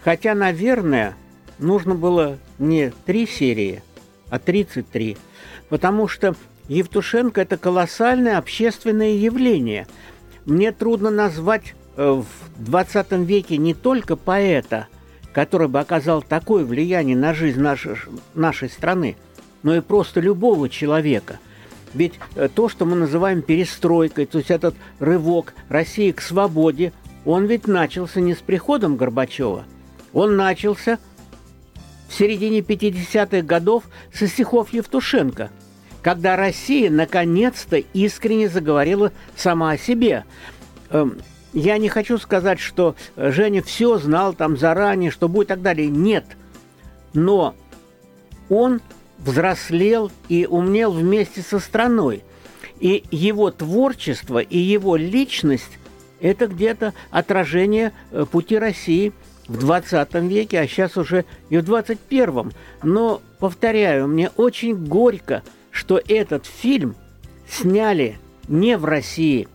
хотя, 0.03 0.35
наверное, 0.35 1.15
нужно 1.57 1.95
было 1.95 2.37
не 2.59 2.91
три 3.05 3.25
серии, 3.25 3.81
а 4.29 4.39
33. 4.39 5.17
Потому 5.69 6.07
что 6.07 6.35
Евтушенко– 6.67 7.41
это 7.41 7.57
колоссальное 7.57 8.37
общественное 8.37 9.13
явление. 9.13 9.87
Мне 10.45 10.71
трудно 10.71 11.09
назвать 11.09 11.75
в 11.95 12.25
20 12.57 13.11
веке 13.11 13.57
не 13.57 13.73
только 13.73 14.15
поэта, 14.15 14.87
который 15.33 15.67
бы 15.67 15.79
оказал 15.79 16.21
такое 16.21 16.65
влияние 16.65 17.15
на 17.15 17.33
жизнь 17.33 17.59
нашей, 17.59 17.95
нашей 18.33 18.69
страны, 18.69 19.17
но 19.63 19.75
и 19.75 19.81
просто 19.81 20.19
любого 20.19 20.69
человека. 20.69 21.39
Ведь 21.93 22.13
э, 22.35 22.49
то, 22.53 22.69
что 22.69 22.85
мы 22.85 22.95
называем 22.95 23.41
перестройкой, 23.41 24.25
то 24.25 24.39
есть 24.39 24.51
этот 24.51 24.75
рывок 24.99 25.53
России 25.69 26.11
к 26.11 26.21
свободе, 26.21 26.93
он 27.23 27.45
ведь 27.45 27.67
начался 27.67 28.19
не 28.19 28.35
с 28.35 28.39
приходом 28.39 28.97
Горбачева. 28.97 29.65
Он 30.13 30.35
начался– 30.35 30.99
в 32.07 32.13
середине 32.13 32.59
50-х 32.59 33.41
годов 33.41 33.83
со 34.13 34.27
стихов 34.27 34.71
Евтушенко, 34.73 35.49
когда 36.01 36.35
Россия 36.35 36.89
наконец-то 36.89 37.77
искренне 37.77 38.49
заговорила 38.49 39.11
сама 39.35 39.71
о 39.71 39.77
себе. 39.77 40.25
Я 41.55 41.79
не 41.79 41.89
хочу 41.89 42.19
сказать, 42.19 42.59
что 42.59 42.95
Женя 43.17 43.63
все 43.63 43.97
знал 43.97 44.33
там 44.33 44.57
заранее, 44.57 45.09
что 45.09 45.27
будет 45.27 45.47
и 45.47 45.49
так 45.49 45.61
далее. 45.63 45.87
Нет. 45.87 46.25
Но 47.13 47.55
он 48.49 48.81
взрослел 49.17 50.11
и 50.29 50.45
умнел 50.45 50.91
вместе 50.91 51.41
со 51.41 51.57
страной. 51.57 52.23
И 52.79 53.05
его 53.09 53.49
творчество, 53.49 54.37
и 54.37 54.59
его 54.59 54.95
личность– 54.95 55.79
это 56.19 56.45
где-то 56.45 56.93
отражение 57.09 57.93
э, 58.11 58.25
пути 58.29 58.59
России– 58.59 59.11
в 59.47 59.57
20 59.57 60.13
веке, 60.15 60.59
а 60.59 60.67
сейчас 60.67 60.97
уже 60.97 61.25
и 61.49 61.57
в 61.57 61.63
21. 61.63 62.51
Но, 62.83 63.21
повторяю, 63.39 64.07
мне 64.07 64.31
очень 64.37 64.75
горько, 64.75 65.43
что 65.71 66.01
этот 66.07 66.45
фильм 66.45 66.95
сняли 67.47 68.17
не 68.47 68.77
в 68.77 68.85
России, 68.85 69.47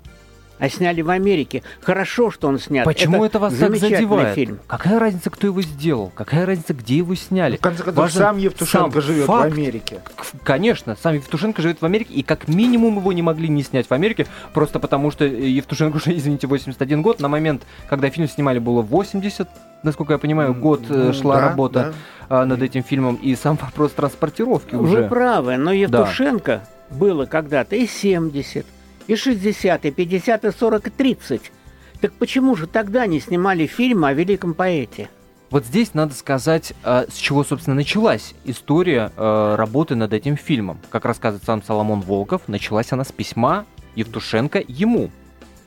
а 0.61 0.69
сняли 0.69 1.01
в 1.01 1.11
Америке. 1.11 1.63
Хорошо, 1.81 2.31
что 2.31 2.47
он 2.49 2.59
снят. 2.59 2.85
Почему 2.85 3.25
это, 3.25 3.39
это 3.39 3.39
вас 3.39 3.55
так 3.55 3.75
задевает? 3.77 4.35
Фильм. 4.35 4.61
Какая 4.67 4.99
разница, 4.99 5.31
кто 5.31 5.47
его 5.47 5.63
сделал? 5.63 6.13
Какая 6.15 6.45
разница, 6.45 6.75
где 6.75 6.99
его 6.99 7.15
сняли? 7.15 7.53
Ну, 7.53 7.59
в 7.59 7.61
конце 7.63 7.83
концов, 7.83 8.05
Важен 8.05 8.19
сам 8.19 8.39
Евтушенко 8.39 8.93
сам 8.93 9.03
живет 9.03 9.27
факт. 9.27 9.51
в 9.51 9.55
Америке. 9.55 10.01
Конечно, 10.45 10.97
сам 11.03 11.15
Евтушенко 11.15 11.63
живет 11.63 11.81
в 11.81 11.85
Америке, 11.85 12.13
и 12.13 12.23
как 12.23 12.47
минимум 12.47 12.99
его 12.99 13.13
не 13.13 13.23
могли 13.23 13.49
не 13.49 13.63
снять 13.63 13.89
в 13.89 13.93
Америке, 13.93 14.27
просто 14.53 14.79
потому 14.79 15.11
что 15.11 15.25
Евтушенко 15.25 15.97
уже, 15.97 16.13
извините, 16.17 16.47
81 16.47 17.03
год. 17.03 17.21
На 17.21 17.29
момент, 17.29 17.63
когда 17.89 18.11
фильм 18.11 18.29
снимали, 18.29 18.59
было 18.59 18.83
80, 18.83 19.49
насколько 19.83 20.13
я 20.13 20.19
понимаю, 20.19 20.55
год 20.55 20.83
э, 20.91 20.95
ну, 21.07 21.13
шла 21.15 21.37
да, 21.37 21.49
работа 21.49 21.95
да. 22.29 22.45
над 22.45 22.63
этим 22.63 22.85
фильмом, 22.85 23.17
и 23.17 23.35
сам 23.35 23.57
вопрос 23.57 23.93
транспортировки 23.93 24.75
Вы 24.75 24.83
уже. 24.83 25.03
Вы 25.03 25.09
правы, 25.09 25.57
но 25.57 25.73
Евтушенко 25.73 26.63
да. 26.91 26.97
было 26.97 27.25
когда-то 27.25 27.77
и 27.77 27.87
70, 27.87 28.67
и 29.11 29.17
60, 29.17 29.87
и 29.87 29.91
50, 29.91 30.45
и 30.45 30.51
40, 30.53 30.87
и 30.87 30.91
30. 30.91 31.53
Так 32.01 32.13
почему 32.13 32.55
же 32.55 32.69
тогда 32.69 33.07
не 33.07 33.19
снимали 33.19 33.67
фильм 33.67 34.05
о 34.05 34.13
великом 34.13 34.55
поэте? 34.55 35.11
Вот 35.51 35.67
здесь 35.67 35.95
надо 35.95 36.15
сказать, 36.15 36.73
а, 36.85 37.07
с 37.11 37.17
чего, 37.17 37.43
собственно, 37.43 37.75
началась 37.75 38.35
история 38.45 39.11
а, 39.17 39.57
работы 39.57 39.97
над 39.97 40.13
этим 40.13 40.37
фильмом. 40.37 40.79
Как 40.91 41.05
рассказывает 41.05 41.45
сам 41.45 41.61
Соломон 41.61 42.03
Волков, 42.03 42.43
началась 42.47 42.93
она 42.93 43.03
с 43.03 43.11
письма 43.11 43.67
Евтушенко 43.97 44.63
ему. 44.69 45.11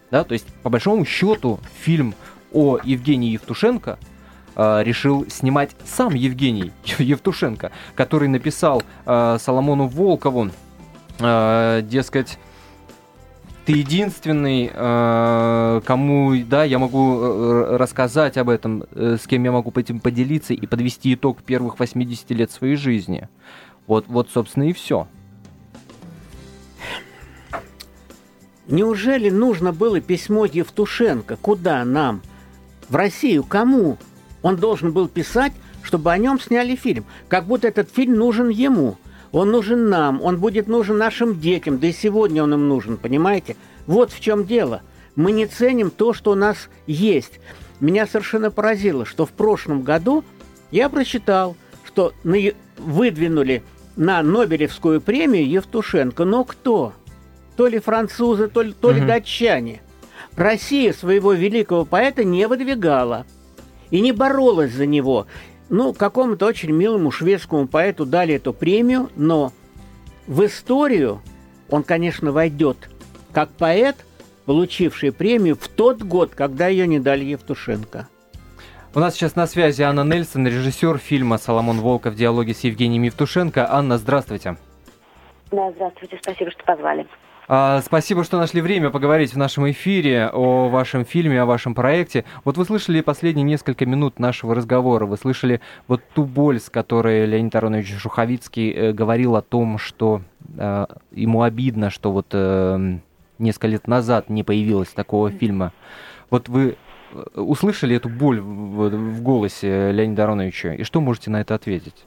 Да, 0.10 0.24
то 0.24 0.34
есть, 0.34 0.48
по 0.64 0.70
большому 0.70 1.04
счету, 1.04 1.60
фильм 1.82 2.16
о 2.54 2.80
Евгении 2.82 3.32
Евтушенко 3.32 4.00
э, 4.56 4.84
решил 4.84 5.30
снимать 5.30 5.72
сам 5.84 6.14
Евгений 6.14 6.72
Евтушенко, 6.98 7.74
который 7.94 8.30
написал 8.30 8.84
э, 9.06 9.38
Соломону 9.38 9.88
Волкову, 9.88 10.50
э, 11.20 11.82
дескать, 11.84 12.38
ты 13.66 13.74
единственный, 13.74 14.70
э, 14.74 15.82
кому, 15.86 16.36
да, 16.46 16.64
я 16.64 16.80
могу 16.80 17.20
э, 17.22 17.78
рассказать 17.78 18.38
об 18.38 18.50
этом, 18.50 18.84
э, 18.92 19.18
с 19.22 19.26
кем 19.26 19.44
я 19.44 19.52
могу 19.52 19.72
этим 19.80 20.00
поделиться 20.00 20.54
и 20.54 20.68
подвести 20.68 21.14
итог 21.14 21.42
первых 21.44 21.80
80 21.80 22.32
лет 22.32 22.52
своей 22.52 22.76
жизни. 22.76 23.30
Вот, 23.88 24.06
вот 24.08 24.30
собственно, 24.30 24.64
и 24.64 24.74
все. 24.74 25.08
Неужели 28.68 29.30
нужно 29.30 29.72
было 29.72 30.02
письмо 30.02 30.46
Евтушенко? 30.46 31.38
Куда 31.38 31.84
нам? 31.86 32.22
В 32.90 32.96
Россию 32.96 33.44
кому? 33.44 33.98
Он 34.42 34.58
должен 34.58 34.92
был 34.92 35.08
писать, 35.08 35.54
чтобы 35.82 36.12
о 36.12 36.18
нем 36.18 36.40
сняли 36.40 36.76
фильм. 36.76 37.06
Как 37.30 37.46
будто 37.46 37.68
этот 37.68 37.90
фильм 37.92 38.16
нужен 38.16 38.50
ему. 38.50 38.98
Он 39.34 39.50
нужен 39.50 39.90
нам, 39.90 40.22
он 40.22 40.38
будет 40.38 40.68
нужен 40.68 40.98
нашим 40.98 41.40
детям, 41.40 41.80
да 41.80 41.88
и 41.88 41.92
сегодня 41.92 42.44
он 42.44 42.54
им 42.54 42.70
нужен, 42.70 42.98
понимаете? 42.98 43.58
Вот 43.88 44.12
в 44.12 44.20
чем 44.20 44.46
дело. 44.46 44.84
Мы 45.16 45.32
не 45.32 45.48
ценим 45.48 45.90
то, 45.90 46.14
что 46.14 46.32
у 46.32 46.36
нас 46.36 46.70
есть. 46.86 47.40
Меня 47.80 48.06
совершенно 48.06 48.52
поразило, 48.52 49.06
что 49.06 49.26
в 49.26 49.32
прошлом 49.32 49.82
году 49.82 50.24
я 50.70 50.88
прочитал, 50.88 51.58
что 51.84 52.14
выдвинули 52.78 53.64
на 53.96 54.22
Нобелевскую 54.22 55.02
премию 55.02 55.50
Евтушенко. 55.50 56.26
Но 56.26 56.44
кто? 56.44 56.94
То 57.58 57.66
ли 57.68 57.80
французы, 57.80 58.48
то 58.48 58.62
ли, 58.62 58.72
то 58.80 58.92
ли 58.92 59.02
угу. 59.02 59.08
датчане. 59.08 59.82
Россия 60.36 60.94
своего 60.94 61.34
великого 61.34 61.86
поэта 61.86 62.24
не 62.24 62.48
выдвигала 62.48 63.26
и 63.90 64.00
не 64.00 64.12
боролась 64.12 64.74
за 64.74 64.86
него. 64.86 65.26
Ну, 65.70 65.94
какому-то 65.94 66.46
очень 66.46 66.72
милому 66.72 67.12
шведскому 67.12 67.68
поэту 67.68 68.06
дали 68.06 68.36
эту 68.36 68.54
премию, 68.54 69.10
но 69.16 69.52
в 70.28 70.46
историю 70.46 71.22
он, 71.70 71.84
конечно, 71.84 72.32
войдет 72.32 72.90
как 73.32 73.50
поэт, 73.50 73.96
получивший 74.46 75.12
премию 75.12 75.56
в 75.56 75.68
тот 75.68 76.04
год, 76.04 76.32
когда 76.36 76.68
ее 76.68 76.86
не 76.88 77.00
дали 77.00 77.26
Евтушенко. 77.26 78.08
У 78.96 79.00
нас 79.00 79.16
сейчас 79.16 79.36
на 79.36 79.48
связи 79.48 79.82
Анна 79.82 80.04
Нельсон, 80.04 80.46
режиссер 80.46 81.00
фильма 81.00 81.40
«Соломон 81.40 81.80
Волков. 81.80 82.16
Диалоги 82.16 82.52
с 82.52 82.60
Евгением 82.60 83.04
Евтушенко». 83.04 83.68
Анна, 83.72 83.98
здравствуйте. 83.98 84.58
Да, 85.52 85.72
здравствуйте, 85.72 86.20
спасибо, 86.22 86.52
что 86.52 86.64
позвали. 86.64 87.08
А, 87.48 87.82
спасибо, 87.82 88.24
что 88.24 88.38
нашли 88.38 88.62
время 88.62 88.90
поговорить 88.90 89.34
в 89.34 89.38
нашем 89.38 89.70
эфире 89.70 90.30
о 90.32 90.70
вашем 90.70 91.04
фильме, 91.04 91.42
о 91.42 91.46
вашем 91.46 91.76
проекте. 91.76 92.24
Вот 92.46 92.58
вы 92.58 92.64
слышали 92.64 93.02
последние 93.02 93.44
несколько 93.44 93.86
минут 93.86 94.18
нашего 94.18 94.56
разговора, 94.56 95.06
вы 95.06 95.18
слышали 95.18 95.60
вот 95.88 96.02
ту 96.14 96.24
боль, 96.24 96.60
с 96.60 96.70
которой 96.70 97.26
Леонид 97.26 97.54
Аронович 97.54 97.98
Шуховицкий 97.98 98.72
э, 98.72 98.94
говорил 98.94 99.36
о 99.36 99.42
том, 99.42 99.78
что 99.78 100.22
э, 100.58 100.86
ему 101.12 101.42
обидно, 101.42 101.90
что 101.90 102.14
вот 102.14 102.28
э, 102.32 103.00
несколько 103.40 103.68
лет 103.68 103.88
назад 103.88 104.30
не 104.30 104.44
появилось 104.44 104.90
такого 104.90 105.30
фильма. 105.30 105.74
Вот 106.30 106.48
вы 106.48 106.78
э, 107.12 107.40
услышали 107.42 107.98
эту 107.98 108.08
боль 108.08 108.40
в, 108.40 108.90
в 108.90 109.22
голосе 109.22 109.92
Леонида 109.92 110.24
Ароновича, 110.24 110.76
и 110.76 110.84
что 110.84 111.02
можете 111.02 111.30
на 111.30 111.42
это 111.42 111.56
ответить? 111.56 112.06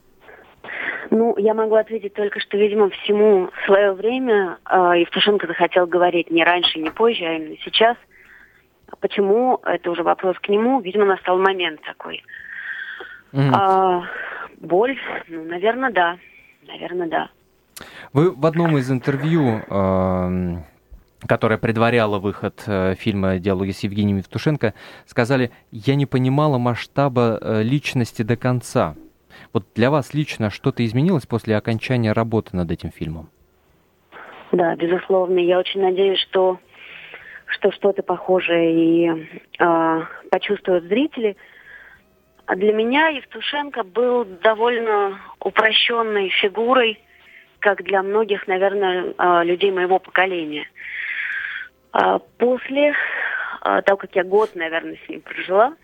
Ну, 1.10 1.36
я 1.38 1.54
могу 1.54 1.74
ответить 1.74 2.14
только, 2.14 2.40
что, 2.40 2.56
видимо, 2.56 2.90
всему 2.90 3.50
свое 3.64 3.92
время 3.92 4.58
э, 4.68 5.00
Евтушенко 5.00 5.46
захотел 5.46 5.86
говорить 5.86 6.30
не 6.30 6.44
раньше, 6.44 6.78
не 6.78 6.90
позже, 6.90 7.24
а 7.24 7.34
именно 7.34 7.56
сейчас. 7.64 7.96
Почему? 9.00 9.60
Это 9.64 9.90
уже 9.90 10.02
вопрос 10.02 10.36
к 10.40 10.48
нему. 10.48 10.80
Видимо, 10.80 11.04
настал 11.04 11.38
момент 11.38 11.80
такой. 11.82 12.22
Mm-hmm. 13.32 13.50
А, 13.52 14.02
боль? 14.58 14.98
Ну, 15.28 15.44
наверное, 15.44 15.90
да. 15.90 16.18
Наверное, 16.66 17.08
да. 17.08 17.30
Вы 18.12 18.30
в 18.30 18.46
одном 18.46 18.78
из 18.78 18.90
интервью 18.90 19.60
э, 19.68 20.56
которая 21.26 21.58
предваряла 21.58 22.18
выход 22.18 22.62
э, 22.66 22.94
фильма 22.94 23.38
«Диалоги 23.38 23.72
с 23.72 23.80
Евгением 23.80 24.18
Евтушенко», 24.18 24.74
сказали, 25.06 25.50
я 25.70 25.94
не 25.94 26.06
понимала 26.06 26.58
масштаба 26.58 27.38
э, 27.40 27.62
личности 27.62 28.22
до 28.22 28.36
конца. 28.36 28.94
Вот 29.52 29.64
для 29.74 29.90
вас 29.90 30.14
лично 30.14 30.50
что-то 30.50 30.84
изменилось 30.84 31.26
после 31.26 31.56
окончания 31.56 32.12
работы 32.12 32.56
над 32.56 32.70
этим 32.70 32.90
фильмом? 32.90 33.28
Да, 34.52 34.74
безусловно. 34.76 35.38
Я 35.38 35.58
очень 35.58 35.82
надеюсь, 35.82 36.20
что 36.20 36.58
что 37.46 37.70
что-то 37.70 38.02
похожее 38.02 38.74
и 38.74 39.28
э, 39.58 40.02
почувствуют 40.30 40.84
зрители. 40.84 41.36
А 42.46 42.54
для 42.56 42.72
меня 42.72 43.08
Евтушенко 43.08 43.84
был 43.84 44.24
довольно 44.24 45.18
упрощенной 45.40 46.28
фигурой, 46.30 47.00
как 47.60 47.82
для 47.82 48.02
многих, 48.02 48.46
наверное, 48.46 49.14
э, 49.16 49.44
людей 49.44 49.70
моего 49.70 49.98
поколения. 49.98 50.68
А 51.92 52.18
после 52.18 52.90
э, 52.90 53.82
того, 53.82 53.96
как 53.96 54.14
я 54.14 54.24
год, 54.24 54.54
наверное, 54.54 54.98
с 55.04 55.08
ним 55.08 55.20
прожила, 55.22 55.74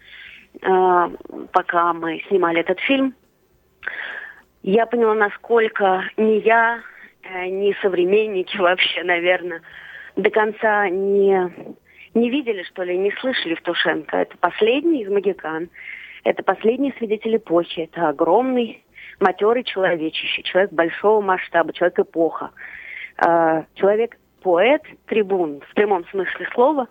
э, 0.60 1.10
пока 1.52 1.92
мы 1.92 2.22
снимали 2.28 2.60
этот 2.60 2.80
фильм, 2.80 3.14
я 4.62 4.86
поняла, 4.86 5.14
насколько 5.14 6.04
ни 6.16 6.40
я, 6.40 6.80
э, 7.22 7.46
ни 7.46 7.74
современники 7.82 8.56
вообще, 8.56 9.02
наверное, 9.02 9.60
до 10.14 10.30
конца 10.30 10.88
не, 10.88 11.52
не 12.14 12.30
видели, 12.30 12.62
что 12.64 12.84
ли, 12.84 12.96
не 12.96 13.10
слышали 13.12 13.52
Евтушенко. 13.52 14.16
Это 14.16 14.36
последний 14.38 15.02
из 15.02 15.10
магикан. 15.10 15.68
Это 16.24 16.44
последний 16.44 16.94
свидетель 16.98 17.36
эпохи. 17.36 17.90
Это 17.92 18.08
огромный, 18.08 18.84
матерый 19.18 19.64
человечище. 19.64 20.42
Человек 20.42 20.72
большого 20.72 21.20
масштаба, 21.20 21.72
человек 21.72 21.98
эпоха. 21.98 22.50
Э, 23.18 23.64
человек 23.74 24.16
поэт, 24.42 24.82
трибун, 25.06 25.60
в 25.68 25.74
прямом 25.74 26.06
смысле 26.06 26.48
слова, 26.54 26.88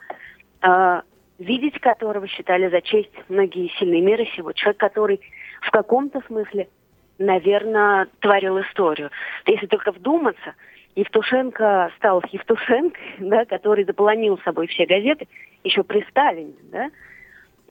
э, 0.62 1.02
видеть 1.40 1.80
которого 1.80 2.28
считали 2.28 2.70
за 2.70 2.82
честь 2.82 3.14
многие 3.30 3.70
сильные 3.80 4.02
мира 4.02 4.26
сего. 4.36 4.52
Человек, 4.52 4.78
который 4.78 5.22
в 5.62 5.72
каком-то 5.72 6.20
смысле– 6.28 6.68
наверное, 7.22 8.08
творил 8.20 8.60
историю. 8.62 9.12
Если 9.46 9.68
только 9.68 9.92
вдуматься, 9.92 10.55
Евтушенко 10.96 11.92
стал 11.98 12.24
Евтушенко, 12.31 13.00
да, 13.20 13.46
который 13.46 13.86
заполонил 13.86 14.38
собой 14.40 14.68
все 14.68 14.86
газеты 14.86 15.27
еще 15.64 15.84
при 15.84 16.05
Сталине. 16.10 16.55
Да? 16.64 16.92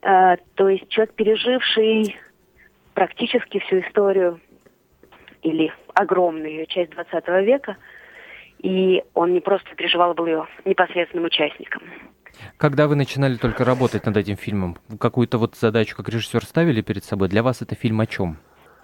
А, 0.02 0.36
то 0.54 0.68
есть 0.68 0.88
человек, 0.88 1.14
переживший 1.14 2.16
практически 2.94 3.58
всю 3.60 3.80
историю 3.80 4.40
или 5.42 5.72
огромную 5.94 6.50
ее 6.50 6.66
часть 6.66 6.90
20 6.90 7.28
века, 7.44 7.76
и 8.58 9.02
он 9.14 9.32
не 9.32 9.40
просто 9.40 9.74
переживал, 9.74 10.14
был 10.14 10.26
ее 10.26 10.46
непосредственным 10.64 11.26
участником. 11.26 11.82
Когда 12.56 12.86
вы 12.88 12.94
начинали 12.94 13.36
только 13.36 13.64
работать 13.64 14.06
над 14.06 14.16
этим 14.16 14.36
фильмом, 14.36 14.76
какую-то 14.98 15.38
вот 15.38 15.56
задачу 15.56 15.96
как 15.96 16.08
режиссер 16.08 16.44
ставили 16.44 16.80
перед 16.80 17.04
собой? 17.04 17.28
Для 17.28 17.42
вас 17.42 17.62
это 17.62 17.74
фильм 17.74 18.00
о 18.00 18.06
чем? 18.06 18.38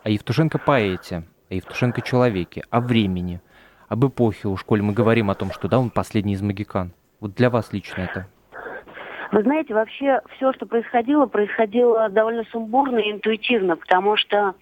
О 0.07 0.09
Евтушенко 0.09 0.59
поэте, 0.59 1.25
о 1.51 1.55
Евтушенко 1.55 2.01
человеке, 2.01 2.63
о 2.71 2.81
времени, 2.81 3.41
об 3.89 4.07
эпохе, 4.07 4.47
уж 4.47 4.63
коли 4.63 4.81
мы 4.81 4.93
говорим 4.93 5.31
о 5.31 5.35
том, 5.35 5.51
что 5.51 5.67
да, 5.67 5.81
он 5.81 5.91
последний 5.91 6.35
из 6.35 6.43
магикан. 6.43 6.93
Вот 7.19 7.35
для 7.35 7.51
вас 7.51 7.73
лично 7.73 8.03
это. 8.03 8.29
Вы 9.33 9.43
знаете, 9.43 9.75
вообще 9.75 10.21
все, 10.37 10.53
что 10.53 10.65
происходило, 10.65 11.27
происходило 11.27 12.09
довольно 12.09 12.45
сумбурно 12.53 12.99
и 12.99 13.11
интуитивно, 13.11 13.75
потому 13.75 14.17
что 14.17 14.55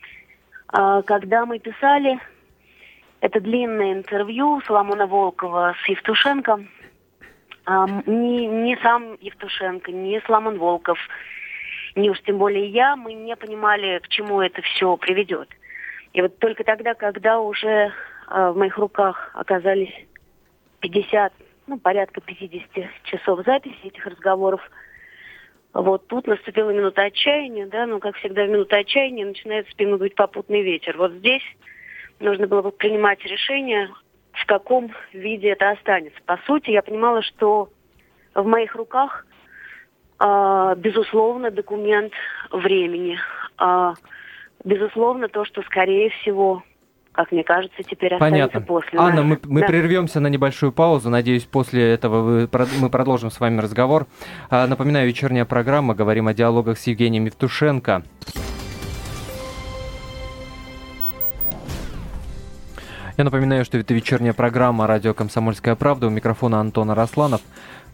э, 0.72 1.02
когда 1.04 1.44
мы 1.44 1.58
писали 1.58 2.18
это 3.20 3.38
длинное 3.38 3.92
интервью 3.92 4.62
Соломона 4.66 5.06
Волкова 5.06 5.74
с 5.84 5.88
Евтушенко, 5.90 6.64
э, 7.66 7.86
ни, 8.06 8.46
ни 8.46 8.82
сам 8.82 9.18
Евтушенко, 9.20 9.92
ни 9.92 10.18
Соломон 10.26 10.56
Волков, 10.56 10.98
не 11.94 12.10
уж 12.10 12.20
тем 12.22 12.38
более 12.38 12.66
я, 12.68 12.96
мы 12.96 13.12
не 13.12 13.36
понимали, 13.36 13.98
к 14.00 14.08
чему 14.08 14.40
это 14.40 14.62
все 14.62 14.96
приведет. 14.96 15.48
И 16.12 16.22
вот 16.22 16.38
только 16.38 16.64
тогда, 16.64 16.94
когда 16.94 17.40
уже 17.40 17.68
э, 17.68 18.50
в 18.50 18.56
моих 18.56 18.78
руках 18.78 19.30
оказались 19.34 19.92
50, 20.80 21.32
ну, 21.66 21.78
порядка 21.78 22.20
50 22.20 22.68
часов 23.04 23.44
записи 23.44 23.78
этих 23.84 24.06
разговоров, 24.06 24.60
вот 25.72 26.06
тут 26.06 26.26
наступила 26.28 26.70
минута 26.70 27.02
отчаяния, 27.02 27.66
да, 27.66 27.86
ну, 27.86 27.98
как 27.98 28.16
всегда 28.16 28.44
в 28.44 28.48
минута 28.48 28.76
отчаяния 28.76 29.26
начинает 29.26 29.66
в 29.66 29.72
спину 29.72 29.98
дуть 29.98 30.14
попутный 30.14 30.62
ветер. 30.62 30.96
Вот 30.96 31.12
здесь 31.14 31.42
нужно 32.20 32.46
было 32.46 32.62
бы 32.62 32.70
принимать 32.70 33.24
решение, 33.24 33.90
в 34.32 34.46
каком 34.46 34.92
виде 35.12 35.48
это 35.48 35.70
останется. 35.70 36.20
По 36.26 36.38
сути, 36.46 36.70
я 36.70 36.82
понимала, 36.82 37.22
что 37.22 37.70
в 38.34 38.46
моих 38.46 38.74
руках 38.76 39.26
безусловно, 40.76 41.50
документ 41.50 42.12
времени. 42.50 43.18
А, 43.58 43.94
безусловно, 44.64 45.28
то, 45.28 45.44
что, 45.44 45.62
скорее 45.62 46.10
всего, 46.10 46.62
как 47.12 47.30
мне 47.30 47.44
кажется, 47.44 47.82
теперь 47.82 48.16
Понятно. 48.18 48.60
после. 48.60 48.98
Анна, 48.98 49.22
мы, 49.22 49.38
мы 49.44 49.60
да. 49.60 49.66
прервемся 49.66 50.20
на 50.20 50.26
небольшую 50.26 50.72
паузу. 50.72 51.10
Надеюсь, 51.10 51.44
после 51.44 51.92
этого 51.92 52.22
вы, 52.22 52.48
мы 52.80 52.90
продолжим 52.90 53.30
с 53.30 53.38
вами 53.38 53.60
разговор. 53.60 54.06
А, 54.50 54.66
напоминаю, 54.66 55.06
вечерняя 55.06 55.44
программа. 55.44 55.94
Говорим 55.94 56.26
о 56.26 56.34
диалогах 56.34 56.78
с 56.78 56.86
Евгением 56.86 57.26
Евтушенко. 57.26 58.02
Я 63.16 63.22
напоминаю, 63.22 63.64
что 63.64 63.78
это 63.78 63.94
вечерняя 63.94 64.32
программа 64.32 64.88
«Радио 64.88 65.14
Комсомольская 65.14 65.76
правда». 65.76 66.08
У 66.08 66.10
микрофона 66.10 66.58
Антона 66.58 66.96
Росланов. 66.96 67.42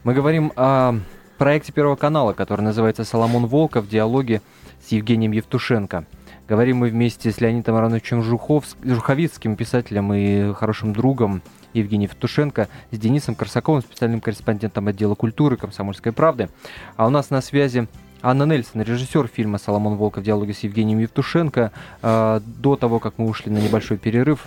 Мы 0.02 0.14
говорим 0.14 0.50
о 0.56 0.94
проекте 1.40 1.72
Первого 1.72 1.96
канала, 1.96 2.34
который 2.34 2.60
называется 2.60 3.02
«Соломон 3.02 3.46
Волков. 3.46 3.88
Диалоги 3.88 4.42
с 4.84 4.92
Евгением 4.92 5.32
Евтушенко». 5.32 6.04
Говорим 6.46 6.76
мы 6.76 6.90
вместе 6.90 7.30
с 7.30 7.40
Леонидом 7.40 7.76
Ароновичем 7.76 8.22
Жуховс... 8.22 8.76
Жуховицким, 8.84 9.56
писателем 9.56 10.12
и 10.12 10.52
хорошим 10.52 10.92
другом 10.92 11.40
Евгением 11.72 12.10
Евтушенко, 12.10 12.68
с 12.90 12.98
Денисом 12.98 13.34
Корсаковым, 13.36 13.80
специальным 13.80 14.20
корреспондентом 14.20 14.88
отдела 14.88 15.14
культуры 15.14 15.56
«Комсомольской 15.56 16.12
правды». 16.12 16.50
А 16.98 17.06
у 17.06 17.10
нас 17.10 17.30
на 17.30 17.40
связи 17.40 17.88
Анна 18.20 18.42
Нельсон, 18.42 18.82
режиссер 18.82 19.26
фильма 19.26 19.56
«Соломон 19.56 19.96
Волков. 19.96 20.22
Диалоги 20.22 20.52
с 20.52 20.58
Евгением 20.58 20.98
Евтушенко». 20.98 21.72
А, 22.02 22.42
до 22.44 22.76
того, 22.76 22.98
как 22.98 23.14
мы 23.16 23.26
ушли 23.26 23.50
на 23.50 23.58
небольшой 23.58 23.96
перерыв, 23.96 24.46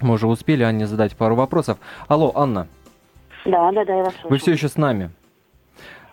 мы 0.00 0.14
уже 0.14 0.26
успели 0.26 0.64
Анне 0.64 0.88
задать 0.88 1.14
пару 1.14 1.36
вопросов. 1.36 1.78
Алло, 2.08 2.32
Анна. 2.34 2.66
Да, 3.44 3.70
да, 3.70 3.84
да, 3.84 3.94
я 3.94 4.02
вас 4.02 4.14
слышу. 4.14 4.28
Вы 4.28 4.38
все 4.38 4.50
еще 4.50 4.68
с 4.68 4.74
нами? 4.74 5.12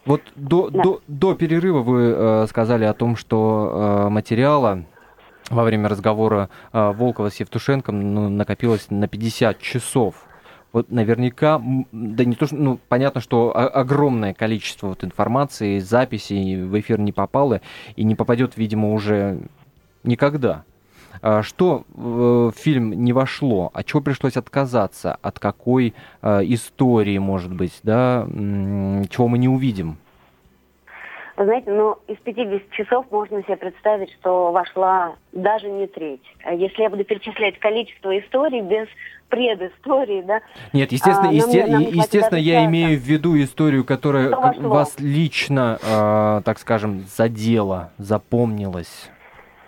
Вот 0.05 0.21
до, 0.35 0.69
да. 0.69 0.83
до, 0.83 1.01
до 1.07 1.35
перерыва 1.35 1.79
вы 1.79 2.13
э, 2.15 2.45
сказали 2.49 2.83
о 2.83 2.93
том, 2.93 3.15
что 3.15 4.05
э, 4.05 4.09
материала 4.09 4.83
во 5.49 5.63
время 5.63 5.87
разговора 5.87 6.49
э, 6.73 6.91
Волкова 6.91 7.29
с 7.29 7.39
Евтушенком 7.39 8.13
ну, 8.13 8.29
накопилось 8.29 8.89
на 8.89 9.07
50 9.07 9.59
часов. 9.59 10.15
Вот 10.73 10.89
наверняка, 10.91 11.61
да 11.91 12.25
не 12.25 12.35
то, 12.35 12.47
что, 12.47 12.55
ну, 12.55 12.79
понятно, 12.89 13.21
что 13.21 13.55
огромное 13.55 14.33
количество 14.33 14.87
вот 14.87 15.03
информации, 15.03 15.77
записей 15.77 16.63
в 16.63 16.79
эфир 16.79 16.99
не 16.99 17.11
попало 17.11 17.61
и 17.95 18.03
не 18.03 18.15
попадет, 18.15 18.57
видимо, 18.57 18.91
уже 18.91 19.39
никогда. 20.03 20.63
А 21.25 21.41
что 21.41 21.83
в 21.93 22.51
фильм 22.51 22.91
не 22.91 23.13
вошло? 23.13 23.71
От 23.73 23.85
чего 23.85 24.01
пришлось 24.01 24.35
отказаться? 24.35 25.17
От 25.21 25.39
какой 25.39 25.93
э, 26.21 26.41
истории, 26.43 27.17
может 27.17 27.53
быть, 27.53 27.79
да? 27.81 28.27
Чего 28.27 29.29
мы 29.29 29.37
не 29.37 29.47
увидим? 29.47 29.95
Вы 31.37 31.45
знаете, 31.45 31.71
ну, 31.71 31.97
из 32.09 32.17
50 32.17 32.69
часов 32.71 33.05
можно 33.09 33.41
себе 33.43 33.55
представить, 33.55 34.11
что 34.19 34.51
вошла 34.51 35.15
даже 35.31 35.71
не 35.71 35.87
треть. 35.87 36.21
А 36.43 36.53
Если 36.53 36.81
я 36.81 36.89
буду 36.89 37.05
перечислять 37.05 37.57
количество 37.57 38.19
историй 38.19 38.61
без 38.61 38.87
предыстории, 39.29 40.21
да. 40.23 40.41
Нет, 40.73 40.91
естественно, 40.91 41.29
а, 41.29 41.33
есте- 41.33 41.65
нам, 41.65 41.83
нам 41.83 41.91
естественно, 41.93 42.37
я 42.37 42.55
даже 42.59 42.69
имею 42.69 42.99
в 42.99 43.01
виду 43.01 43.41
историю, 43.41 43.85
которая 43.85 44.29
вас 44.29 44.95
лично, 44.99 45.79
э, 45.81 46.41
так 46.43 46.59
скажем, 46.59 47.05
задела, 47.07 47.91
запомнилась. 47.97 49.09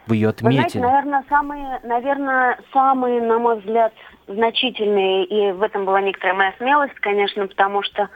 Вы 0.08 0.18
ее 0.18 0.28
Вы 0.28 0.34
знаете, 0.52 0.60
отметили. 0.62 0.82
наверное, 0.82 1.24
самые, 1.30 1.80
наверное, 1.84 2.60
самые, 2.72 3.22
на 3.22 3.39
мой 3.39 3.60
взгляд, 3.60 3.94
значительные, 4.28 5.26
и 5.26 5.52
в 5.52 5.62
этом 5.62 5.86
была 5.86 6.02
некоторая 6.02 6.36
моя 6.36 6.54
смелость, 6.58 6.96
конечно, 6.96 7.48
потому 7.48 7.84
что 7.84 8.10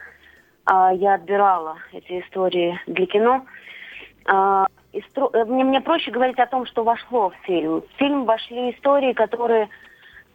а, 0.64 0.92
я 0.92 1.14
отбирала 1.14 1.78
эти 1.92 2.20
истории 2.20 2.80
для 2.86 3.06
кино. 3.06 3.44
А, 4.26 4.66
истро- 4.92 5.30
э, 5.32 5.44
мне, 5.44 5.64
мне 5.64 5.80
проще 5.80 6.10
говорить 6.10 6.38
о 6.38 6.46
том, 6.46 6.66
что 6.66 6.84
вошло 6.84 7.30
в 7.30 7.46
фильм. 7.46 7.82
В 7.82 7.98
фильм 7.98 8.24
вошли 8.24 8.70
истории, 8.70 9.12
которые 9.12 9.68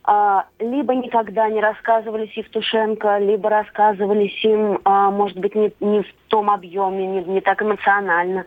а, 0.03 0.45
либо 0.59 0.93
никогда 0.93 1.49
не 1.49 1.61
рассказывались 1.61 2.31
Евтушенко, 2.33 3.17
либо 3.19 3.49
рассказывались 3.49 4.43
им, 4.43 4.79
а, 4.83 5.09
может 5.09 5.37
быть, 5.39 5.55
не, 5.55 5.73
не 5.79 6.01
в 6.03 6.13
том 6.27 6.49
объеме, 6.51 7.07
не, 7.07 7.23
не 7.23 7.41
так 7.41 7.61
эмоционально, 7.61 8.45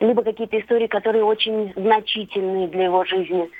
либо 0.00 0.22
какие-то 0.22 0.58
истории, 0.58 0.86
которые 0.86 1.24
очень 1.24 1.72
значительные 1.76 2.68
для 2.68 2.84
его 2.84 3.04
жизни. 3.04 3.50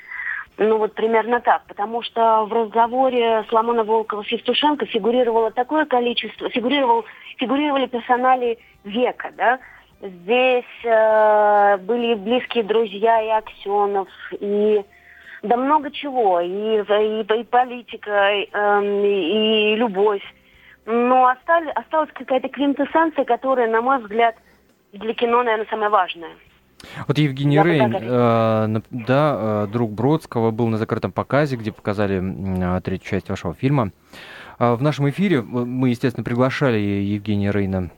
Ну 0.57 0.77
вот 0.77 0.93
примерно 0.93 1.39
так, 1.39 1.63
потому 1.67 2.03
что 2.03 2.45
в 2.45 2.53
разговоре 2.53 3.43
Соломона 3.49 3.83
Волкова 3.83 4.23
с 4.23 4.27
Евтушенко 4.27 4.85
фигурировало 4.85 5.51
такое 5.51 5.85
количество, 5.85 6.49
фигурировал, 6.49 7.05
фигурировали 7.37 7.87
персонали 7.87 8.59
века, 8.83 9.31
да. 9.35 9.59
Здесь 9.99 10.65
э, 10.83 11.77
были 11.77 12.13
близкие 12.15 12.63
друзья 12.65 13.21
и 13.21 13.29
Аксенов, 13.29 14.09
и 14.39 14.83
да 15.43 15.57
много 15.57 15.91
чего, 15.91 16.39
и, 16.39 16.47
и, 16.47 17.39
и 17.39 17.43
политика, 17.45 18.31
и, 18.33 18.49
эм, 18.51 19.03
и 19.03 19.75
любовь. 19.75 20.23
Но 20.85 21.27
остали, 21.27 21.69
осталась 21.69 22.09
какая-то 22.13 22.49
квинтэссенция, 22.49 23.25
которая, 23.25 23.69
на 23.69 23.81
мой 23.81 23.99
взгляд, 23.99 24.35
для 24.93 25.13
кино, 25.13 25.43
наверное, 25.43 25.67
самое 25.69 25.89
важное. 25.89 26.31
Вот 27.07 27.17
Евгений 27.17 27.55
Я 27.55 27.63
Рейн, 27.63 27.95
э, 27.95 28.81
да, 28.91 29.37
э, 29.37 29.67
друг 29.71 29.91
Бродского, 29.91 30.51
был 30.51 30.67
на 30.67 30.77
закрытом 30.77 31.11
показе, 31.11 31.55
где 31.55 31.71
показали 31.71 32.21
э, 32.21 32.81
третью 32.81 33.09
часть 33.09 33.29
вашего 33.29 33.53
фильма. 33.53 33.91
А 34.59 34.75
В 34.75 34.81
нашем 34.81 35.09
эфире 35.09 35.37
э, 35.37 35.41
мы, 35.41 35.89
естественно, 35.89 36.23
приглашали 36.23 36.77
Евгения 36.77 37.51
Рейна 37.51 37.89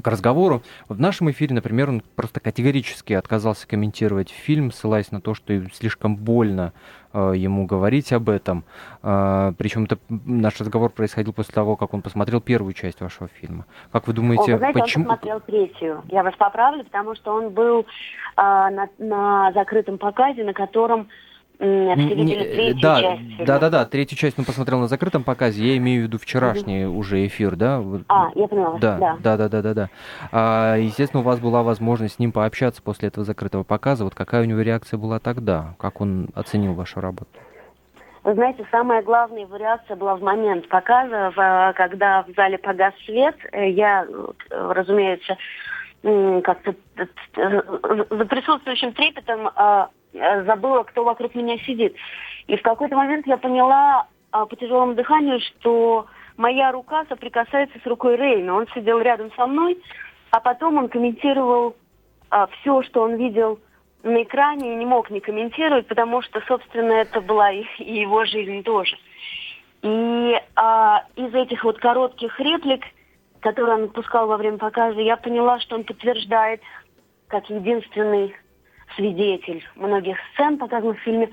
к 0.00 0.06
разговору. 0.06 0.62
В 0.88 0.98
нашем 0.98 1.30
эфире, 1.30 1.54
например, 1.54 1.90
он 1.90 2.02
просто 2.16 2.40
категорически 2.40 3.12
отказался 3.12 3.66
комментировать 3.68 4.30
фильм, 4.30 4.72
ссылаясь 4.72 5.10
на 5.12 5.20
то, 5.20 5.34
что 5.34 5.52
слишком 5.70 6.16
больно 6.16 6.72
э, 7.12 7.34
ему 7.36 7.66
говорить 7.66 8.12
об 8.12 8.30
этом. 8.30 8.64
Причем 9.02 9.84
это 9.84 9.98
наш 10.08 10.60
разговор 10.60 10.90
происходил 10.90 11.32
после 11.32 11.52
того, 11.52 11.76
как 11.76 11.92
он 11.92 12.02
посмотрел 12.02 12.40
первую 12.40 12.72
часть 12.72 13.00
вашего 13.00 13.28
фильма. 13.28 13.66
Как 13.90 14.06
вы 14.06 14.12
О, 14.12 14.16
думаете, 14.16 14.52
вы 14.52 14.58
знаете, 14.58 14.80
почему? 14.80 15.04
он 15.04 15.10
посмотрел 15.10 15.40
третью. 15.40 16.02
Я 16.08 16.22
вас 16.22 16.34
поправлю, 16.36 16.84
потому 16.84 17.14
что 17.16 17.34
он 17.34 17.50
был 17.50 17.84
а, 18.36 18.70
на, 18.70 18.88
на 18.98 19.52
закрытом 19.52 19.98
показе, 19.98 20.44
на 20.44 20.54
котором 20.54 21.08
Не- 21.62 21.94
третью 21.94 22.80
да, 22.82 23.00
часть 23.00 23.44
да, 23.46 23.58
да, 23.60 23.70
да, 23.70 23.84
третью 23.84 24.18
часть 24.18 24.36
он 24.36 24.44
посмотрел 24.44 24.80
на 24.80 24.88
закрытом 24.88 25.22
показе. 25.22 25.64
Я 25.64 25.76
имею 25.76 26.02
в 26.02 26.06
виду 26.08 26.18
вчерашний 26.18 26.86
уже 26.86 27.24
эфир, 27.26 27.54
да? 27.54 27.80
А, 28.08 28.30
я 28.34 28.48
поняла 28.48 28.78
Да, 28.78 28.98
да. 28.98 29.16
да, 29.20 29.36
да, 29.36 29.48
да, 29.48 29.62
да, 29.62 29.74
да. 29.74 29.88
А, 30.32 30.76
естественно, 30.76 31.20
у 31.20 31.24
вас 31.24 31.38
была 31.38 31.62
возможность 31.62 32.16
с 32.16 32.18
ним 32.18 32.32
пообщаться 32.32 32.82
после 32.82 33.08
этого 33.08 33.24
закрытого 33.24 33.62
показа. 33.62 34.02
Вот 34.02 34.14
какая 34.14 34.42
у 34.42 34.44
него 34.44 34.60
реакция 34.60 34.98
была 34.98 35.20
тогда? 35.20 35.74
Как 35.78 36.00
он 36.00 36.28
оценил 36.34 36.74
вашу 36.74 37.00
работу? 37.00 37.30
Вы 38.24 38.34
знаете, 38.34 38.64
самая 38.70 39.02
главная 39.02 39.42
его 39.42 39.56
реакция 39.56 39.96
была 39.96 40.16
в 40.16 40.22
момент 40.22 40.68
показа, 40.68 41.32
когда 41.76 42.22
в 42.22 42.34
зале 42.36 42.58
погас 42.58 42.94
свет. 43.04 43.36
Э, 43.52 43.68
Я, 43.70 44.04
э, 44.04 44.72
разумеется, 44.72 45.36
как-то 46.02 46.74
э, 46.96 47.06
э, 47.36 48.04
за 48.10 48.24
присутствующим 48.24 48.92
трепетом 48.92 49.46
э, 49.48 49.50
э, 49.56 49.86
забыла, 50.12 50.82
кто 50.84 51.04
вокруг 51.04 51.34
меня 51.34 51.58
сидит. 51.58 51.94
И 52.46 52.56
в 52.56 52.62
какой-то 52.62 52.96
момент 52.96 53.26
я 53.26 53.36
поняла 53.36 54.06
а, 54.30 54.46
по 54.46 54.56
тяжелому 54.56 54.94
дыханию, 54.94 55.40
что 55.40 56.06
моя 56.36 56.72
рука 56.72 57.04
соприкасается 57.08 57.78
с 57.82 57.86
рукой 57.86 58.16
Рейна. 58.16 58.54
Он 58.54 58.66
сидел 58.74 59.00
рядом 59.00 59.30
со 59.36 59.46
мной, 59.46 59.78
а 60.30 60.40
потом 60.40 60.78
он 60.78 60.88
комментировал 60.88 61.76
все, 62.60 62.82
что 62.82 63.02
он 63.02 63.16
видел 63.16 63.58
на 64.02 64.22
экране, 64.22 64.72
и 64.72 64.76
не 64.76 64.86
мог 64.86 65.10
не 65.10 65.20
комментировать, 65.20 65.86
потому 65.86 66.22
что, 66.22 66.40
собственно, 66.48 66.92
это 66.92 67.20
была 67.20 67.52
и, 67.52 67.64
и 67.78 68.00
его 68.00 68.24
жизнь 68.24 68.62
тоже. 68.62 68.96
И 69.82 70.40
а, 70.56 71.04
из 71.16 71.34
этих 71.34 71.64
вот 71.64 71.78
коротких 71.78 72.38
реплик, 72.40 72.84
которые 73.40 73.76
он 73.76 73.84
отпускал 73.84 74.26
во 74.26 74.36
время 74.36 74.58
показа, 74.58 75.00
я 75.00 75.16
поняла, 75.16 75.60
что 75.60 75.76
он 75.76 75.84
подтверждает, 75.84 76.60
как 77.28 77.48
единственный 77.50 78.34
свидетель 78.96 79.64
многих 79.76 80.16
сцен, 80.32 80.58
показанных 80.58 80.98
в 80.98 81.02
фильме, 81.02 81.30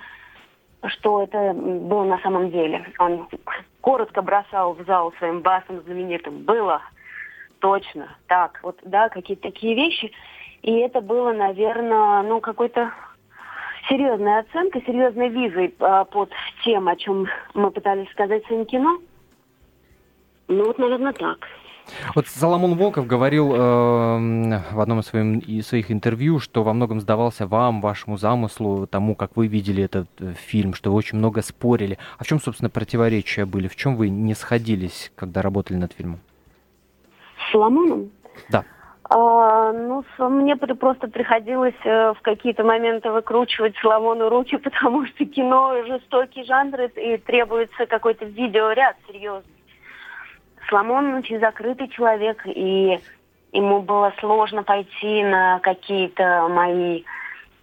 что 0.87 1.23
это 1.23 1.53
было 1.53 2.03
на 2.03 2.19
самом 2.19 2.51
деле. 2.51 2.85
Он 2.99 3.27
коротко 3.81 4.21
бросал 4.21 4.73
в 4.73 4.85
зал 4.85 5.13
своим 5.17 5.41
басом 5.41 5.81
знаменитым 5.81 6.43
«было», 6.43 6.81
точно, 7.59 8.15
так, 8.27 8.59
вот, 8.63 8.79
да, 8.83 9.09
какие-то 9.09 9.43
такие 9.43 9.75
вещи. 9.75 10.11
И 10.61 10.71
это 10.79 11.01
было, 11.01 11.31
наверное, 11.33 12.21
ну, 12.23 12.41
какой-то 12.41 12.91
серьезная 13.87 14.39
оценка, 14.39 14.81
серьезной 14.81 15.29
визой 15.29 15.73
а, 15.79 16.05
под 16.05 16.31
тем, 16.63 16.87
о 16.87 16.95
чем 16.95 17.27
мы 17.53 17.71
пытались 17.71 18.09
сказать 18.11 18.43
в 18.43 18.47
своем 18.47 18.65
кино. 18.65 18.99
Ну, 20.47 20.65
вот, 20.65 20.77
наверное, 20.77 21.13
так. 21.13 21.47
Вот 22.15 22.27
Соломон 22.27 22.75
Волков 22.75 23.07
говорил 23.07 23.53
э, 23.53 23.57
в 24.71 24.79
одном 24.79 24.99
из 24.99 25.05
своим- 25.07 25.39
из 25.39 25.67
своих 25.67 25.91
интервью, 25.91 26.39
что 26.39 26.63
во 26.63 26.73
многом 26.73 27.01
сдавался 27.01 27.47
вам, 27.47 27.81
вашему 27.81 28.17
замыслу, 28.17 28.87
тому, 28.87 29.15
как 29.15 29.35
вы 29.35 29.47
видели 29.47 29.83
этот 29.83 30.07
э, 30.19 30.33
фильм, 30.33 30.73
что 30.73 30.91
вы 30.91 30.97
очень 30.97 31.17
много 31.17 31.41
спорили. 31.41 31.97
А 32.17 32.23
в 32.23 32.27
чем, 32.27 32.39
собственно, 32.39 32.69
противоречия 32.69 33.45
были? 33.45 33.67
В 33.67 33.75
чем 33.75 33.95
вы 33.95 34.09
не 34.09 34.35
сходились, 34.35 35.11
когда 35.15 35.41
работали 35.41 35.77
над 35.77 35.93
фильмом? 35.93 36.19
С 37.37 37.51
Соломоном? 37.51 38.09
Да. 38.49 38.63
А, 39.11 39.73
ну, 39.73 40.03
мне 40.29 40.55
просто 40.55 41.07
приходилось 41.07 41.73
э, 41.83 42.13
в 42.13 42.21
какие-то 42.21 42.63
моменты 42.63 43.09
выкручивать 43.09 43.75
Соломону 43.77 44.29
руки, 44.29 44.57
потому 44.63 45.05
что 45.07 45.25
кино 45.25 45.83
жестокий 45.87 46.43
жанр, 46.43 46.81
и 46.95 47.17
требуется 47.17 47.85
какой-то 47.87 48.25
видеоряд 48.25 48.95
серьезный. 49.07 49.58
Соломон 50.69 51.15
очень 51.15 51.39
закрытый 51.39 51.87
человек, 51.89 52.41
и 52.45 52.99
ему 53.51 53.81
было 53.81 54.13
сложно 54.19 54.63
пойти 54.63 55.23
на 55.23 55.59
какие-то 55.59 56.47
мои 56.49 57.03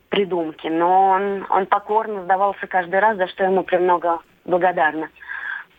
придумки, 0.08 0.66
но 0.66 1.10
он, 1.10 1.46
он 1.48 1.66
покорно 1.66 2.24
сдавался 2.24 2.66
каждый 2.66 2.98
раз, 2.98 3.16
за 3.16 3.28
что 3.28 3.44
ему 3.44 3.62
премного 3.62 4.22
благодарна. 4.44 5.08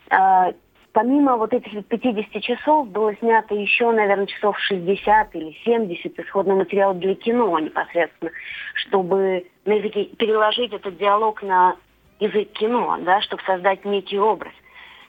А, 0.10 0.52
Помимо 0.98 1.38
вот 1.38 1.54
этих 1.54 1.86
50 1.86 2.42
часов 2.42 2.88
было 2.88 3.16
снято 3.18 3.54
еще, 3.54 3.92
наверное, 3.92 4.26
часов 4.26 4.58
60 4.58 5.36
или 5.36 5.56
70 5.64 6.20
исходного 6.20 6.58
материала 6.58 6.96
для 6.96 7.14
кино 7.14 7.60
непосредственно, 7.60 8.32
чтобы 8.74 9.46
на 9.66 9.74
языке 9.74 10.06
переложить 10.06 10.74
этот 10.74 10.98
диалог 10.98 11.44
на 11.44 11.76
язык 12.20 12.52
кино, 12.54 12.98
да, 13.02 13.22
чтобы 13.22 13.44
создать 13.44 13.86
некий 13.86 14.18
образ. 14.18 14.54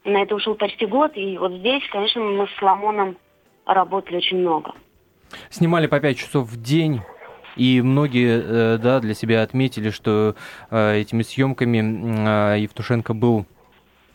На 0.09 0.23
это 0.23 0.35
ушел 0.35 0.55
почти 0.55 0.87
год, 0.87 1.13
и 1.17 1.37
вот 1.37 1.53
здесь, 1.53 1.83
конечно, 1.91 2.23
мы 2.23 2.47
с 2.47 2.59
Соломоном 2.59 3.19
работали 3.67 4.17
очень 4.17 4.39
много. 4.39 4.73
Снимали 5.51 5.87
по 5.87 6.01
5 6.01 6.17
часов 6.17 6.49
в 6.49 6.63
день. 6.63 7.03
И 7.57 7.83
многие 7.83 8.41
э, 8.43 8.79
да, 8.79 9.01
для 9.01 9.13
себя 9.13 9.43
отметили, 9.43 9.91
что 9.91 10.35
э, 10.71 11.01
этими 11.01 11.23
съемками 11.23 12.55
э, 12.55 12.61
Евтушенко 12.61 13.13
был 13.13 13.45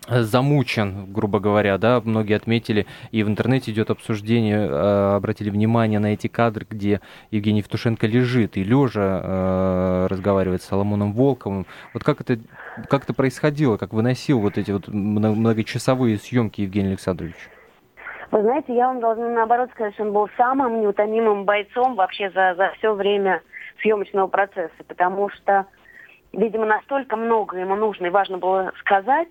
замучен, 0.08 1.12
грубо 1.12 1.40
говоря, 1.40 1.78
да, 1.78 2.02
многие 2.04 2.36
отметили, 2.36 2.86
и 3.12 3.24
в 3.24 3.28
интернете 3.28 3.72
идет 3.72 3.90
обсуждение, 3.90 4.68
э, 4.68 5.16
обратили 5.16 5.50
внимание 5.50 6.00
на 6.00 6.14
эти 6.14 6.28
кадры, 6.28 6.66
где 6.70 7.02
Евгений 7.32 7.60
Евтушенко 7.60 8.08
лежит 8.08 8.58
и 8.58 8.64
лежа 8.64 9.22
э, 9.24 10.08
разговаривает 10.10 10.62
с 10.62 10.66
Соломоном 10.66 11.14
Волковым. 11.14 11.66
Вот 11.94 12.04
как 12.04 12.22
это, 12.22 12.38
как 12.90 13.04
это 13.04 13.14
происходило, 13.14 13.78
как 13.78 13.94
выносил 13.94 14.40
вот 14.40 14.58
эти 14.58 14.72
вот 14.72 14.88
мно- 14.88 15.34
многочасовые 15.34 16.18
съемки 16.18 16.62
Евгений 16.62 16.90
Александрович? 16.90 17.36
Вы 18.32 18.42
знаете, 18.42 18.76
я 18.76 18.88
вам 18.88 19.00
должна 19.00 19.30
наоборот 19.30 19.70
сказать, 19.72 19.94
что 19.94 20.04
он 20.04 20.12
был 20.12 20.28
самым 20.38 20.82
неутомимым 20.82 21.46
бойцом 21.46 21.96
вообще 21.96 22.32
за, 22.32 22.56
за 22.56 22.72
все 22.78 22.94
время 22.94 23.42
съемочного 23.82 24.28
процесса, 24.28 24.84
потому 24.88 25.30
что, 25.30 25.68
видимо, 26.32 26.66
настолько 26.66 27.16
много 27.16 27.58
ему 27.58 27.76
нужно 27.76 28.08
и 28.08 28.10
важно 28.10 28.40
было 28.40 28.72
сказать, 28.80 29.28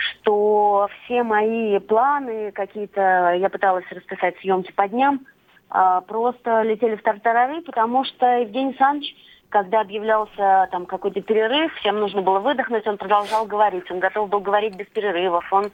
что 0.00 0.88
все 1.04 1.22
мои 1.22 1.78
планы 1.78 2.52
какие-то, 2.52 3.34
я 3.34 3.48
пыталась 3.50 3.84
расписать 3.90 4.38
съемки 4.38 4.72
по 4.72 4.88
дням, 4.88 5.26
а, 5.68 6.00
просто 6.00 6.62
летели 6.62 6.96
в 6.96 7.02
тартарары, 7.02 7.60
потому 7.62 8.04
что 8.04 8.26
Евгений 8.38 8.70
Александрович, 8.70 9.14
когда 9.50 9.80
объявлялся 9.80 10.68
там 10.70 10.86
какой-то 10.86 11.20
перерыв, 11.20 11.74
всем 11.76 12.00
нужно 12.00 12.22
было 12.22 12.38
выдохнуть, 12.38 12.86
он 12.86 12.96
продолжал 12.96 13.46
говорить. 13.46 13.90
Он 13.90 13.98
готов 13.98 14.28
был 14.28 14.40
говорить 14.40 14.74
без 14.76 14.86
перерывов. 14.86 15.44
Он 15.52 15.66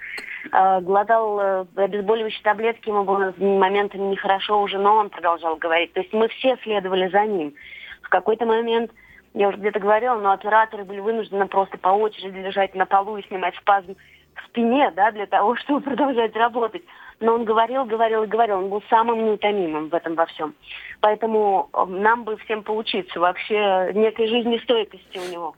э, 0.52 0.80
глотал 0.80 1.66
обезболивающие 1.76 2.42
таблетки, 2.42 2.88
ему 2.88 3.04
было 3.04 3.34
моментами 3.38 4.10
нехорошо 4.10 4.60
уже, 4.60 4.78
но 4.78 4.96
он 4.96 5.10
продолжал 5.10 5.56
говорить. 5.56 5.92
То 5.92 6.00
есть 6.00 6.12
мы 6.12 6.28
все 6.28 6.56
следовали 6.62 7.08
за 7.08 7.24
ним. 7.26 7.54
В 8.02 8.08
какой-то 8.08 8.46
момент 8.46 8.90
я 9.36 9.48
уже 9.48 9.58
где-то 9.58 9.78
говорила, 9.80 10.18
но 10.18 10.32
операторы 10.32 10.84
были 10.84 11.00
вынуждены 11.00 11.46
просто 11.46 11.76
по 11.76 11.88
очереди 11.88 12.38
лежать 12.38 12.74
на 12.74 12.86
полу 12.86 13.18
и 13.18 13.26
снимать 13.28 13.54
спазм 13.56 13.94
в 14.34 14.46
спине, 14.46 14.90
да, 14.96 15.12
для 15.12 15.26
того, 15.26 15.56
чтобы 15.60 15.82
продолжать 15.82 16.34
работать. 16.34 16.82
Но 17.20 17.34
он 17.34 17.44
говорил, 17.44 17.84
говорил 17.84 18.22
и 18.22 18.26
говорил. 18.26 18.58
Он 18.58 18.70
был 18.70 18.82
самым 18.88 19.26
неутомимым 19.26 19.88
в 19.90 19.94
этом 19.94 20.14
во 20.14 20.24
всем. 20.26 20.54
Поэтому 21.00 21.68
э, 21.72 21.84
нам 21.86 22.24
бы 22.24 22.38
всем 22.38 22.62
поучиться 22.62 23.20
вообще 23.20 23.90
некой 23.94 24.26
жизнестойкости 24.26 25.18
у 25.18 25.32
него. 25.32 25.54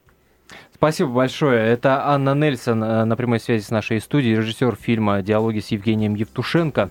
Спасибо 0.73 1.11
большое. 1.11 1.69
Это 1.69 2.05
Анна 2.07 2.35
Нельсон 2.35 2.83
э, 2.83 3.05
на 3.05 3.17
прямой 3.17 3.39
связи 3.39 3.63
с 3.63 3.71
нашей 3.71 4.01
студией, 4.01 4.37
режиссер 4.37 4.75
фильма 4.75 5.23
«Диалоги 5.23 5.61
с 5.61 5.69
Евгением 5.69 6.17
Евтушенко». 6.17 6.91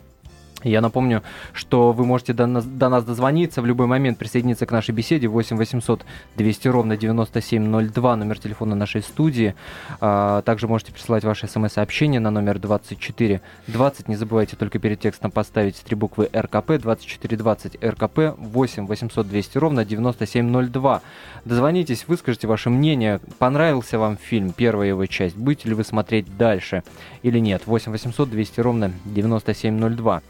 Я 0.68 0.82
напомню, 0.82 1.24
что 1.54 1.92
вы 1.94 2.06
можете 2.06 2.34
до 2.34 2.46
нас, 2.46 2.66
до 2.66 2.90
нас 2.90 3.06
дозвониться 3.06 3.62
в 3.62 3.66
любой 3.66 3.88
момент, 3.88 4.18
присоединиться 4.18 4.66
к 4.66 4.72
нашей 4.72 4.92
беседе 4.92 5.28
8 5.28 5.56
800 5.56 6.06
200 6.36 6.68
ровно 6.68 6.98
9702, 6.98 8.16
номер 8.16 8.40
телефона 8.40 8.76
нашей 8.76 9.02
студии. 9.02 9.56
А, 10.02 10.42
также 10.42 10.68
можете 10.68 10.92
присылать 10.92 11.24
ваши 11.24 11.48
смс-сообщения 11.48 12.20
на 12.20 12.32
номер 12.32 12.60
2420. 12.60 14.08
Не 14.08 14.16
забывайте 14.16 14.56
только 14.56 14.80
перед 14.80 15.00
текстом 15.00 15.32
поставить 15.32 15.78
три 15.78 15.96
буквы 15.96 16.30
РКП, 16.36 16.78
2420 16.80 17.84
РКП, 17.84 18.20
8 18.38 18.86
800 18.88 19.28
200 19.28 19.58
ровно 19.58 19.86
9702. 19.86 21.02
Дозвонитесь, 21.46 22.06
выскажите 22.08 22.48
ваше 22.48 22.70
мнение. 22.70 23.22
Понравился 23.40 24.00
вам 24.00 24.18
фильм, 24.18 24.52
первая 24.52 24.90
его 24.90 25.06
часть? 25.06 25.38
Будете 25.38 25.70
ли 25.70 25.76
вы 25.76 25.84
смотреть 25.84 26.38
дальше 26.38 26.84
или 27.24 27.40
нет? 27.40 27.64
8 27.66 27.92
800 27.92 28.30
200 28.30 28.60
ровно 28.60 28.92
9702. 29.06 30.22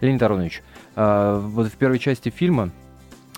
Леонид 0.00 0.22
Аронович, 0.22 0.62
э, 0.96 1.40
вот 1.42 1.66
в 1.68 1.72
первой 1.72 1.98
части 1.98 2.28
фильма 2.30 2.70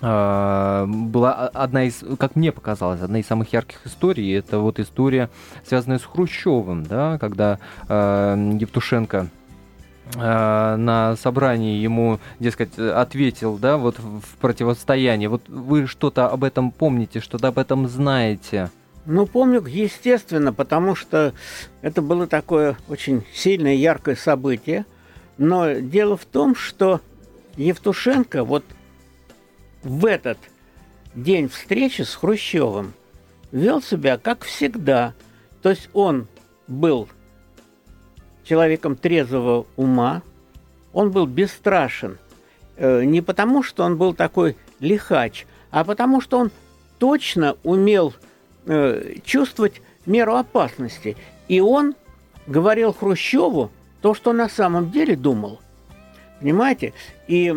э, 0.01 0.85
была 0.87 1.47
одна 1.47 1.83
из, 1.83 2.03
как 2.19 2.35
мне 2.35 2.51
показалось, 2.51 3.01
одна 3.01 3.19
из 3.19 3.27
самых 3.27 3.51
ярких 3.53 3.85
историй. 3.85 4.37
Это 4.37 4.59
вот 4.59 4.79
история, 4.79 5.29
связанная 5.65 5.99
с 5.99 6.03
Хрущевым, 6.03 6.83
да, 6.83 7.17
когда 7.17 7.59
э, 7.87 8.57
Евтушенко 8.59 9.27
на 10.15 11.17
собрании 11.21 11.81
ему, 11.81 12.21
дескать, 12.39 12.79
ответил, 12.79 13.57
да, 13.57 13.75
вот 13.75 13.99
в 13.99 14.37
противостоянии. 14.39 15.27
Вот 15.27 15.49
вы 15.49 15.85
что-то 15.85 16.29
об 16.29 16.45
этом 16.45 16.71
помните, 16.71 17.19
что-то 17.19 17.49
об 17.49 17.59
этом 17.59 17.89
знаете? 17.89 18.71
Ну, 19.05 19.25
помню, 19.25 19.61
естественно, 19.67 20.53
потому 20.53 20.95
что 20.95 21.33
это 21.81 22.01
было 22.01 22.25
такое 22.25 22.77
очень 22.87 23.25
сильное, 23.33 23.73
яркое 23.73 24.15
событие– 24.15 24.85
но 25.37 25.73
дело 25.73 26.17
в 26.17 26.25
том, 26.25 26.55
что 26.55 27.01
Евтушенко 27.55 28.43
вот 28.43 28.63
в 29.83 30.05
этот 30.05 30.37
день 31.15 31.49
встречи 31.49 32.03
с 32.03 32.15
Хрущевым 32.15 32.93
вел 33.51 33.81
себя 33.81 34.17
как 34.17 34.43
всегда. 34.43 35.13
То 35.61 35.69
есть 35.69 35.89
он 35.93 36.27
был 36.67 37.07
человеком 38.43 38.95
трезвого 38.95 39.65
ума, 39.75 40.21
он 40.93 41.11
был 41.11 41.25
бесстрашен. 41.25 42.17
Э, 42.75 43.03
не 43.03 43.21
потому, 43.21 43.63
что 43.63 43.83
он 43.83 43.97
был 43.97 44.13
такой 44.13 44.55
лихач, 44.79 45.45
а 45.71 45.83
потому, 45.83 46.21
что 46.21 46.37
он 46.37 46.51
точно 46.99 47.57
умел 47.63 48.13
э, 48.65 49.15
чувствовать 49.23 49.81
меру 50.05 50.35
опасности. 50.35 51.17
И 51.47 51.59
он 51.59 51.95
говорил 52.45 52.93
Хрущеву, 52.93 53.71
то, 54.01 54.13
что 54.13 54.33
на 54.33 54.49
самом 54.49 54.91
деле 54.91 55.15
думал. 55.15 55.59
Понимаете? 56.39 56.93
И 57.27 57.53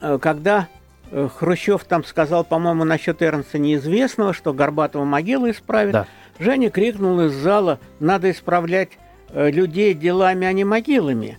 э, 0.00 0.18
когда 0.20 0.68
э, 1.10 1.28
Хрущев 1.34 1.84
там 1.84 2.04
сказал, 2.04 2.44
по-моему, 2.44 2.84
насчет 2.84 3.22
Эрнста 3.22 3.58
неизвестного, 3.58 4.32
что 4.32 4.52
Горбатова 4.52 5.04
могилу 5.04 5.50
исправит, 5.50 5.92
да. 5.92 6.06
Женя 6.38 6.70
крикнул 6.70 7.20
из 7.22 7.32
зала, 7.32 7.78
надо 7.98 8.30
исправлять 8.30 8.90
э, 9.30 9.50
людей 9.50 9.94
делами, 9.94 10.46
а 10.46 10.52
не 10.52 10.64
могилами. 10.64 11.38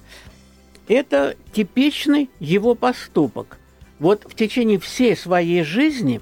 Это 0.87 1.35
типичный 1.53 2.29
его 2.39 2.73
поступок. 2.73 3.57
Вот 3.99 4.23
в 4.23 4.35
течение 4.35 4.79
всей 4.79 5.15
своей 5.15 5.63
жизни 5.63 6.21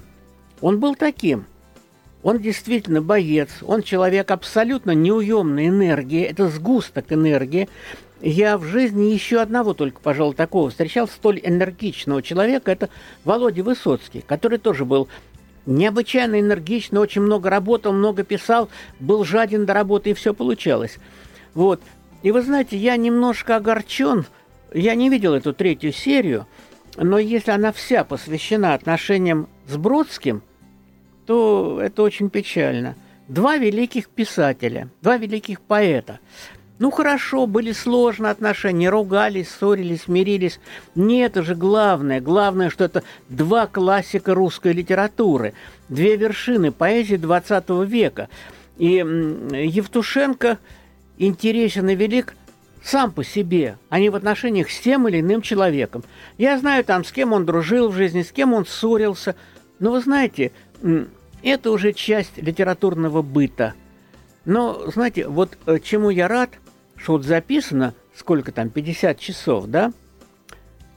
он 0.60 0.80
был 0.80 0.94
таким– 0.94 1.46
он 2.26 2.40
действительно 2.40 3.00
боец, 3.00 3.50
он 3.62 3.84
человек 3.84 4.32
абсолютно 4.32 4.90
неуемной 4.90 5.68
энергии, 5.68 6.24
это 6.24 6.48
сгусток 6.48 7.12
энергии. 7.12 7.68
Я 8.20 8.58
в 8.58 8.64
жизни 8.64 9.12
еще 9.12 9.40
одного 9.40 9.74
только, 9.74 10.00
пожалуй, 10.00 10.34
такого 10.34 10.70
встречал, 10.70 11.06
столь 11.06 11.40
энергичного 11.44 12.24
человека, 12.24 12.72
это 12.72 12.88
Володя 13.22 13.62
Высоцкий, 13.62 14.24
который 14.26 14.58
тоже 14.58 14.84
был 14.84 15.06
необычайно 15.66 16.40
энергичный, 16.40 16.98
очень 16.98 17.22
много 17.22 17.48
работал, 17.48 17.92
много 17.92 18.24
писал, 18.24 18.70
был 18.98 19.24
жаден 19.24 19.64
до 19.64 19.74
работы, 19.74 20.10
и 20.10 20.14
все 20.14 20.34
получалось. 20.34 20.96
Вот. 21.54 21.80
И 22.24 22.32
вы 22.32 22.42
знаете, 22.42 22.76
я 22.76 22.96
немножко 22.96 23.54
огорчен, 23.54 24.26
я 24.74 24.96
не 24.96 25.10
видел 25.10 25.32
эту 25.32 25.52
третью 25.52 25.92
серию, 25.92 26.48
но 26.96 27.20
если 27.20 27.52
она 27.52 27.70
вся 27.70 28.02
посвящена 28.02 28.74
отношениям 28.74 29.48
с 29.68 29.76
Бродским– 29.76 30.42
то 31.26 31.80
это 31.82 32.02
очень 32.02 32.30
печально. 32.30 32.94
Два 33.28 33.56
великих 33.56 34.08
писателя, 34.08 34.88
два 35.02 35.16
великих 35.16 35.60
поэта. 35.60 36.20
Ну 36.78 36.90
хорошо, 36.90 37.46
были 37.46 37.72
сложные 37.72 38.30
отношения, 38.30 38.90
ругались, 38.90 39.48
ссорились, 39.48 40.08
мирились. 40.08 40.60
Не 40.94 41.20
это 41.20 41.42
же 41.42 41.54
главное. 41.54 42.20
Главное, 42.20 42.68
что 42.70 42.84
это 42.84 43.02
два 43.28 43.66
классика 43.66 44.34
русской 44.34 44.72
литературы, 44.72 45.54
две 45.88 46.16
вершины 46.16 46.72
поэзии 46.72 47.16
XX 47.16 47.86
века. 47.86 48.28
И 48.76 48.96
Евтушенко 48.96 50.58
интересен 51.16 51.88
и 51.88 51.94
велик 51.94 52.36
сам 52.84 53.10
по 53.10 53.24
себе, 53.24 53.78
а 53.88 53.98
не 53.98 54.10
в 54.10 54.14
отношениях 54.14 54.70
с 54.70 54.78
тем 54.78 55.08
или 55.08 55.20
иным 55.20 55.40
человеком. 55.42 56.04
Я 56.36 56.58
знаю 56.58 56.84
там, 56.84 57.04
с 57.04 57.10
кем 57.10 57.32
он 57.32 57.46
дружил 57.46 57.88
в 57.88 57.96
жизни, 57.96 58.22
с 58.22 58.30
кем 58.30 58.52
он 58.52 58.66
ссорился. 58.66 59.34
Но 59.78 59.92
вы 59.92 60.00
знаете, 60.00 60.52
это 61.50 61.70
уже 61.70 61.92
часть 61.92 62.38
литературного 62.38 63.22
быта. 63.22 63.74
Но, 64.44 64.90
знаете, 64.90 65.28
вот 65.28 65.56
э, 65.66 65.78
чему 65.78 66.10
я 66.10 66.28
рад, 66.28 66.50
что 66.96 67.12
вот 67.12 67.24
записано, 67.24 67.94
сколько 68.14 68.52
там, 68.52 68.68
50 68.68 69.18
часов, 69.18 69.66
да? 69.66 69.92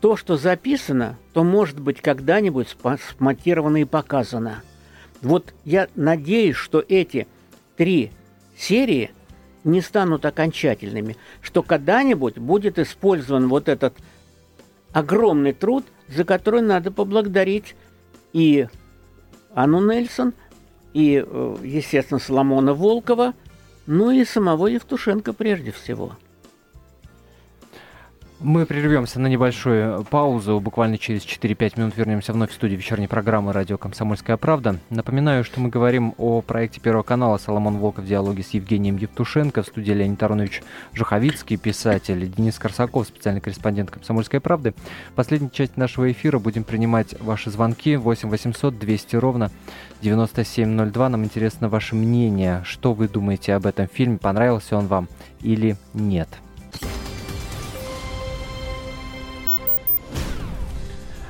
То, 0.01 0.15
что 0.15 0.37
записано, 0.37 1.17
то 1.33 1.43
может 1.43 1.79
быть 1.79 2.01
когда-нибудь 2.01 2.75
смонтировано 3.17 3.77
и 3.77 3.85
показано. 3.85 4.63
Вот 5.21 5.53
я 5.65 5.87
надеюсь, 5.95 6.55
что 6.55 6.83
эти 6.87 7.27
три 7.75 8.11
серии 8.57 9.11
не 9.63 9.81
станут 9.81 10.25
окончательными, 10.25 11.17
что 11.41 11.61
когда-нибудь 11.61 12.37
будет 12.37 12.79
использован 12.79 13.49
вот 13.49 13.67
этот 13.67 13.93
огромный 14.93 15.53
труд, 15.53 15.85
за 16.07 16.23
который 16.23 16.61
надо 16.61 16.91
поблагодарить 16.91 17.75
и 18.31 18.67
Анну 19.61 19.81
Нельсон 19.81 20.33
и, 20.93 21.23
э, 21.25 21.55
естественно, 21.63 22.19
Соломона 22.19 22.73
Волкова, 22.73 23.33
ну 23.87 24.09
и 24.11 24.23
самого 24.23 24.67
Евтушенко 24.67 25.33
прежде 25.33 25.71
всего– 25.71 26.15
мы 28.41 28.65
прервемся 28.65 29.19
на 29.19 29.27
небольшую 29.27 30.05
паузу. 30.05 30.59
Буквально 30.59 30.97
через 30.97 31.23
4-5 31.23 31.79
минут 31.79 31.97
вернемся 31.97 32.31
вновь 32.31 32.51
в 32.51 32.53
студию 32.53 32.77
вечерней 32.77 33.07
программы 33.07 33.51
«Радио 33.51 33.77
Комсомольская 33.77 34.37
правда». 34.37 34.79
Напоминаю, 34.89 35.43
что 35.43 35.59
мы 35.59 35.69
говорим 35.69 36.13
о 36.17 36.41
проекте 36.41 36.79
Первого 36.79 37.03
канала 37.03 37.37
«Соломон 37.37 37.77
Волков. 37.77 38.05
Диалоги 38.05 38.41
с 38.41 38.51
Евгением 38.51 38.97
Евтушенко». 38.97 39.61
В 39.61 39.67
студии 39.67 39.91
Леонид 39.91 40.21
Аронович 40.23 40.63
Жуховицкий, 40.93 41.57
писатель, 41.57 42.31
Денис 42.31 42.57
Корсаков, 42.57 43.07
специальный 43.07 43.41
корреспондент 43.41 43.91
«Комсомольской 43.91 44.39
правды». 44.39 44.73
В 45.11 45.13
последней 45.15 45.51
части 45.51 45.77
нашего 45.77 46.09
эфира 46.11 46.39
будем 46.39 46.63
принимать 46.63 47.19
ваши 47.19 47.51
звонки 47.51 47.97
8 47.97 48.29
800 48.29 48.79
200 48.79 49.15
ровно 49.17 49.51
9702. 50.01 51.09
Нам 51.09 51.25
интересно 51.25 51.67
ваше 51.67 51.95
мнение. 51.95 52.61
Что 52.63 52.93
вы 52.93 53.09
думаете 53.09 53.53
об 53.53 53.65
этом 53.65 53.87
фильме? 53.87 54.17
Понравился 54.17 54.77
он 54.77 54.87
вам 54.87 55.09
или 55.41 55.75
нет? 55.93 56.29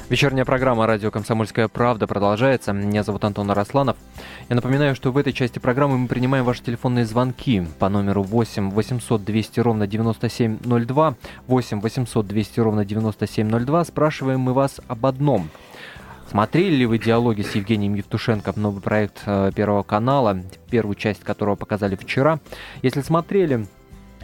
Вечерняя 0.09 0.43
программа 0.43 0.87
«Радио 0.87 1.11
Комсомольская 1.11 1.67
правда» 1.67 2.07
продолжается. 2.07 2.73
Меня 2.73 3.03
зовут 3.03 3.23
Антон 3.25 3.51
Арасланов. 3.51 3.95
Я 4.49 4.55
напоминаю, 4.55 4.95
что 4.95 5.11
в 5.11 5.17
этой 5.17 5.33
части 5.33 5.59
программы 5.59 5.99
мы 5.99 6.07
принимаем 6.07 6.45
ваши 6.45 6.63
телефонные 6.63 7.05
звонки 7.05 7.63
по 7.77 7.89
номеру 7.89 8.23
8 8.23 8.71
800 8.71 9.23
200 9.23 9.59
ровно 9.59 9.85
9702. 9.85 11.15
8 11.45 11.79
800 11.79 12.25
200 12.25 12.59
ровно 12.59 12.85
9702. 12.85 13.85
Спрашиваем 13.85 14.39
мы 14.39 14.53
вас 14.53 14.81
об 14.87 15.05
одном. 15.05 15.47
Смотрели 16.27 16.73
ли 16.73 16.85
вы 16.87 16.97
диалоги 16.97 17.43
с 17.43 17.53
Евгением 17.53 17.93
Евтушенко, 17.93 18.53
новый 18.55 18.81
проект 18.81 19.21
э, 19.27 19.51
Первого 19.55 19.83
канала, 19.83 20.39
первую 20.71 20.95
часть 20.95 21.23
которого 21.23 21.55
показали 21.55 21.95
вчера? 21.95 22.39
Если 22.81 23.01
смотрели, 23.01 23.67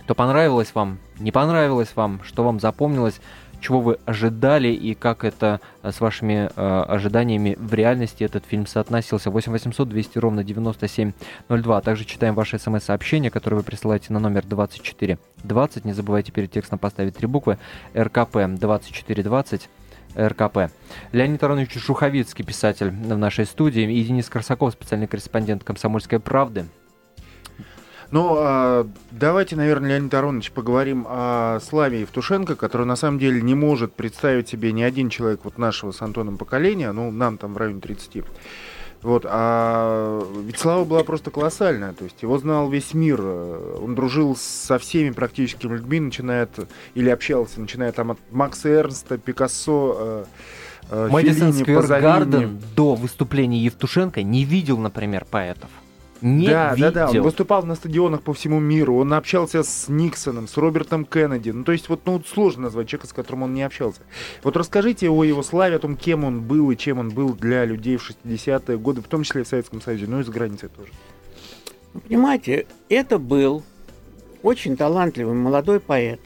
то 0.08 0.16
понравилось 0.16 0.72
вам, 0.74 1.00
не 1.20 1.32
понравилось 1.32 1.96
вам, 1.96 2.22
что 2.24 2.44
вам 2.44 2.60
запомнилось, 2.60 3.20
чего 3.66 3.82
вы 3.82 3.98
ожидали 4.06 4.68
и 4.68 4.94
как 4.94 5.24
это 5.24 5.60
э, 5.82 5.92
с 5.92 6.00
вашими 6.00 6.52
э, 6.56 6.84
ожиданиями 6.88 7.56
в 7.60 7.74
реальности 7.74 8.24
этот 8.24 8.46
фильм 8.46 8.68
соотносился. 8.68 9.32
8 9.32 9.52
800 9.52 9.90
200 9.90 10.20
ровно 10.20 10.44
9702. 10.44 11.82
Также 11.82 12.06
читаем 12.06 12.36
ваши 12.36 12.60
смс-сообщения, 12.60 13.32
которые 13.32 13.60
вы 13.60 13.64
присылаете 13.64 14.14
на 14.14 14.20
номер 14.20 14.46
2420. 14.46 15.84
Не 15.84 15.94
забывайте 15.94 16.32
перед 16.32 16.52
текстом 16.52 16.78
поставить 16.78 17.16
три 17.16 17.26
буквы 17.26 17.58
РКП 17.98 18.38
2420. 18.48 19.70
РКП. 20.16 20.72
Леонид 21.12 21.44
Аронович 21.44 21.78
Шуховицкий, 21.78 22.46
писатель 22.46 22.90
в 22.90 23.18
нашей 23.18 23.46
студии, 23.46 23.84
и 23.92 24.04
Денис 24.04 24.30
Корсаков, 24.30 24.72
специальный 24.72 25.08
корреспондент 25.08 25.66
«Комсомольской 25.66 26.20
правды». 26.22 26.68
Ну, 28.12 28.36
а, 28.38 28.88
давайте, 29.12 29.56
наверное, 29.56 29.92
Леонид 29.92 30.14
Аронович, 30.14 30.52
поговорим 30.52 31.06
о 31.08 31.60
Славе 31.60 32.02
Евтушенко, 32.02 32.56
который 32.56 32.86
на 32.86 32.96
самом 32.96 33.20
деле 33.20 33.42
не 33.42 33.56
может 33.56 33.94
представить 33.94 34.48
себе 34.48 34.72
ни 34.72 34.84
один 34.84 35.10
человек 35.10 35.42
вот 35.44 35.58
нашего 35.58 35.92
с 35.92 36.02
Антоном 36.02 36.38
поколения, 36.38 36.92
ну, 36.92 37.12
нам 37.12 37.38
там 37.38 37.54
в 37.54 37.58
районе 37.58 37.82
30. 37.82 38.24
Вот, 39.02 39.24
а 39.28 40.24
ведь 40.44 40.58
Слава 40.58 40.84
была 40.84 41.04
просто 41.04 41.30
колоссальная, 41.30 41.94
то 41.94 42.06
есть 42.06 42.24
его 42.24 42.38
знал 42.40 42.70
весь 42.70 42.94
мир, 42.96 43.22
он 43.22 43.94
дружил 43.94 44.36
со 44.36 44.80
всеми 44.80 45.12
практически 45.12 45.68
людьми, 45.68 46.00
начиная 46.00 46.44
от, 46.44 46.68
или 46.96 47.10
общался, 47.10 47.62
начиная 47.62 47.92
там 47.92 48.12
от 48.12 48.20
Макса 48.32 48.70
Эрнста, 48.70 49.20
Пикассо, 49.20 50.26
э, 50.90 51.10
Мэдисон 51.12 51.54
Сквер 51.54 51.86
Гарден 51.86 52.60
до 52.76 52.96
выступления 52.96 53.60
Евтушенко 53.60 54.24
не 54.24 54.44
видел, 54.44 54.80
например, 54.80 55.26
поэтов 55.30 55.70
не 56.26 56.48
да, 56.48 56.74
видел. 56.74 56.92
Да, 56.92 57.06
да, 57.06 57.12
он 57.12 57.22
выступал 57.22 57.64
на 57.64 57.76
стадионах 57.76 58.24
по 58.24 58.34
всему 58.34 58.60
миру, 58.60 58.98
он 58.98 59.14
общался 59.14 59.62
с 59.62 59.88
Никсоном, 59.88 60.48
с 60.48 60.58
Робертом 60.58 61.06
Кеннеди. 61.06 61.52
Ну, 61.52 61.64
то 61.64 61.72
есть, 61.72 61.88
вот, 61.88 62.02
ну, 62.06 62.20
сложно 62.26 62.64
назвать 62.64 62.88
человека, 62.88 63.08
с 63.08 63.14
которым 63.14 63.44
он 63.44 63.54
не 63.54 63.62
общался. 63.62 64.02
Вот 64.42 64.58
расскажите 64.58 65.08
о 65.08 65.24
его 65.24 65.44
славе, 65.44 65.76
о 65.76 65.80
том, 65.80 65.96
кем 65.96 66.24
он 66.24 66.42
был 66.42 66.72
и 66.72 66.78
чем 66.78 66.98
он 66.98 67.12
был 67.12 67.36
для 67.36 67.64
людей 67.66 67.98
в 67.98 68.10
60-е 68.10 68.78
годы, 68.80 69.02
в 69.02 69.08
том 69.08 69.22
числе 69.22 69.44
в 69.44 69.48
Советском 69.48 69.82
Союзе, 69.82 70.08
но 70.08 70.20
и 70.20 70.24
за 70.24 70.32
границей 70.32 70.70
тоже. 70.70 70.92
Понимаете, 72.08 72.66
это 72.90 73.20
был 73.20 73.62
очень 74.42 74.76
талантливый 74.78 75.36
молодой 75.36 75.80
поэт, 75.80 76.22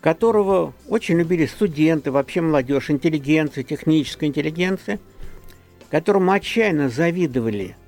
которого 0.00 0.74
очень 0.88 1.16
любили 1.16 1.46
студенты, 1.46 2.10
вообще 2.10 2.40
молодежь, 2.40 2.90
интеллигенция, 2.90 3.62
техническая 3.62 4.28
интеллигенция, 4.28 4.98
которому 5.90 6.32
отчаянно 6.32 6.88
завидовали– 6.88 7.76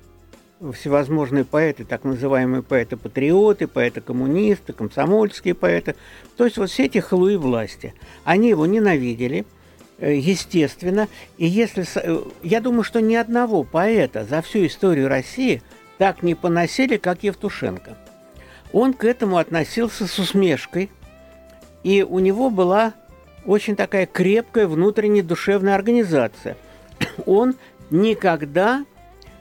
всевозможные 0.73 1.45
поэты, 1.45 1.85
так 1.85 2.03
называемые 2.03 2.63
поэты-патриоты, 2.63 3.67
поэты-коммунисты, 3.67 4.73
комсомольские 4.73 5.53
поэты. 5.53 5.95
То 6.35 6.45
есть 6.45 6.57
вот 6.57 6.69
все 6.69 6.85
эти 6.85 6.97
хлуи 6.97 7.35
власти. 7.35 7.93
Они 8.23 8.49
его 8.49 8.65
ненавидели, 8.65 9.45
э, 9.99 10.15
естественно. 10.15 11.07
И 11.37 11.45
если... 11.45 11.85
Э, 11.95 12.23
я 12.43 12.61
думаю, 12.61 12.83
что 12.83 13.01
ни 13.01 13.15
одного 13.15 13.63
поэта 13.63 14.25
за 14.25 14.41
всю 14.41 14.65
историю 14.65 15.07
России 15.07 15.61
так 15.97 16.23
не 16.23 16.35
поносили, 16.35 16.97
как 16.97 17.23
Евтушенко. 17.23 17.97
Он 18.73 18.93
к 18.93 19.05
этому 19.05 19.37
относился 19.37 20.07
с 20.07 20.19
усмешкой, 20.19 20.89
и 21.83 22.03
у 22.03 22.19
него 22.19 22.49
была 22.49 22.93
очень 23.45 23.75
такая 23.75 24.05
крепкая 24.05 24.67
внутренняя 24.67 25.23
душевная 25.23 25.75
организация. 25.75 26.57
Он 27.25 27.55
никогда 27.89 28.85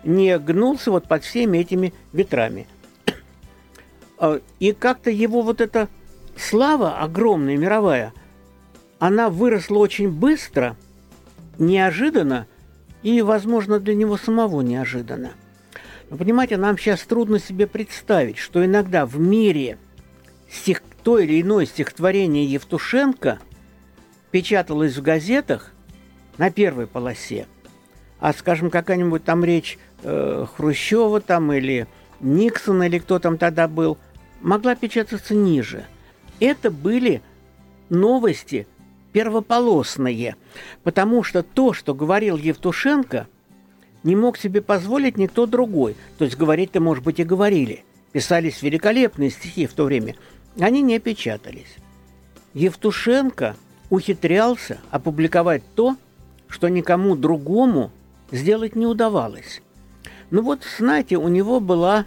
не 0.07 0.38
гнулся 0.38 0.90
вот 0.90 1.09
под 1.09 1.25
всеми 1.25 1.59
этими 1.59 1.92
ветрами. 2.12 2.66
А, 4.19 4.40
и 4.61 4.73
как-то 4.73 5.11
его 5.11 5.42
вот 5.42 5.61
эта 5.61 5.88
слава 6.37 6.99
огромная, 6.99 7.57
мировая, 7.57 8.12
она 8.99 9.29
выросла 9.29 9.79
очень 9.79 10.11
быстро, 10.11 10.77
неожиданно 11.59 12.47
и, 13.03 13.21
возможно, 13.23 13.79
для 13.79 13.95
него 13.95 14.16
самого 14.16 14.62
неожиданно. 14.62 15.33
Но, 16.09 16.16
понимаете, 16.16 16.57
нам 16.57 16.79
сейчас 16.79 17.03
трудно 17.03 17.38
себе 17.38 17.66
представить, 17.66 18.38
что 18.38 18.64
иногда 18.64 19.07
в 19.07 19.19
мире 19.19 19.79
стих, 20.49 20.83
то 21.03 21.19
или 21.19 21.40
иное 21.40 21.66
стихотворение 21.66 22.47
Евтушенко 22.47 23.38
печаталось 24.31 24.97
в 24.97 25.03
газетах 25.03 25.73
на 26.38 26.51
первой 26.51 26.87
полосе, 26.87 27.47
а, 28.21 28.33
скажем, 28.33 28.71
какая-нибудь 28.71 29.25
там 29.25 29.45
речь 29.45 29.79
э, 30.03 30.47
Хрущева 30.57 31.21
там 31.21 31.53
или 31.53 31.87
Никсона 32.21 32.85
или 32.85 32.99
кто 32.99 33.19
там 33.19 33.39
тогда 33.39 33.69
был, 33.69 33.99
могла 34.41 34.75
печататься 34.75 35.35
ниже. 35.35 35.85
Это 36.41 36.71
были 36.71 37.23
новости 37.89 38.67
первополосные, 39.13 40.37
потому 40.83 41.23
что 41.23 41.43
то, 41.43 41.73
что 41.73 41.95
говорил 41.95 42.37
Евтушенко, 42.37 43.27
не 44.03 44.15
мог 44.15 44.37
себе 44.39 44.61
позволить 44.61 45.17
никто 45.17 45.47
другой. 45.47 45.97
То 46.19 46.25
есть 46.25 46.37
говорить-то, 46.37 46.81
может 46.81 47.03
быть, 47.03 47.19
и 47.19 47.25
говорили. 47.25 47.85
Писались 48.13 48.63
великолепные 48.63 49.31
стихи 49.31 49.67
в 49.67 49.73
то 49.73 49.85
время. 49.85 50.15
Они 50.61 50.81
не 50.81 50.99
печатались. 50.99 51.77
Евтушенко 52.55 53.57
ухитрялся 53.91 54.79
опубликовать 54.91 55.63
то, 55.75 55.97
что 56.49 56.69
никому 56.69 57.17
другому 57.17 57.91
сделать 58.31 58.77
не 58.77 58.87
удавалось. 58.87 59.61
Ну 60.31 60.43
вот, 60.43 60.61
знаете, 60.79 61.17
у 61.17 61.29
него 61.29 61.61
была, 61.61 62.05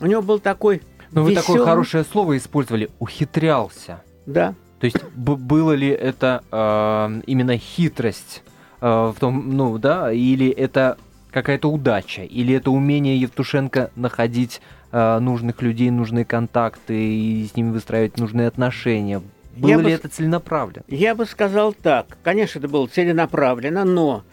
у 0.00 0.06
него 0.06 0.22
был 0.22 0.38
такой 0.38 0.82
Но 1.12 1.22
вы 1.22 1.34
такое 1.34 1.64
хорошее 1.64 2.04
слово 2.04 2.36
использовали, 2.36 2.90
ухитрялся. 2.98 4.02
Да. 4.26 4.54
То 4.80 4.86
есть 4.86 5.02
было 5.14 5.72
ли 5.72 5.88
это 5.88 6.42
э, 6.50 7.22
именно 7.26 7.56
хитрость 7.56 8.42
э, 8.80 8.86
в 8.86 9.16
том, 9.18 9.56
ну 9.56 9.78
да, 9.78 10.12
или 10.12 10.48
это 10.50 10.98
какая-то 11.30 11.70
удача, 11.70 12.22
или 12.22 12.54
это 12.54 12.70
умение 12.70 13.18
Евтушенко 13.20 13.90
находить 13.94 14.60
э, 14.92 15.18
нужных 15.18 15.62
людей, 15.62 15.90
нужные 15.90 16.24
контакты 16.24 16.94
и 16.94 17.46
с 17.46 17.56
ними 17.56 17.70
выстраивать 17.70 18.18
нужные 18.18 18.48
отношения? 18.48 19.22
Было 19.56 19.70
я 19.70 19.76
ли 19.76 19.84
бы, 19.84 19.90
это 19.90 20.08
целенаправленно? 20.08 20.84
Я 20.88 21.14
бы 21.14 21.24
сказал 21.24 21.72
так. 21.72 22.18
Конечно, 22.22 22.58
это 22.58 22.68
было 22.68 22.86
целенаправленно, 22.86 23.84
но 23.84 24.24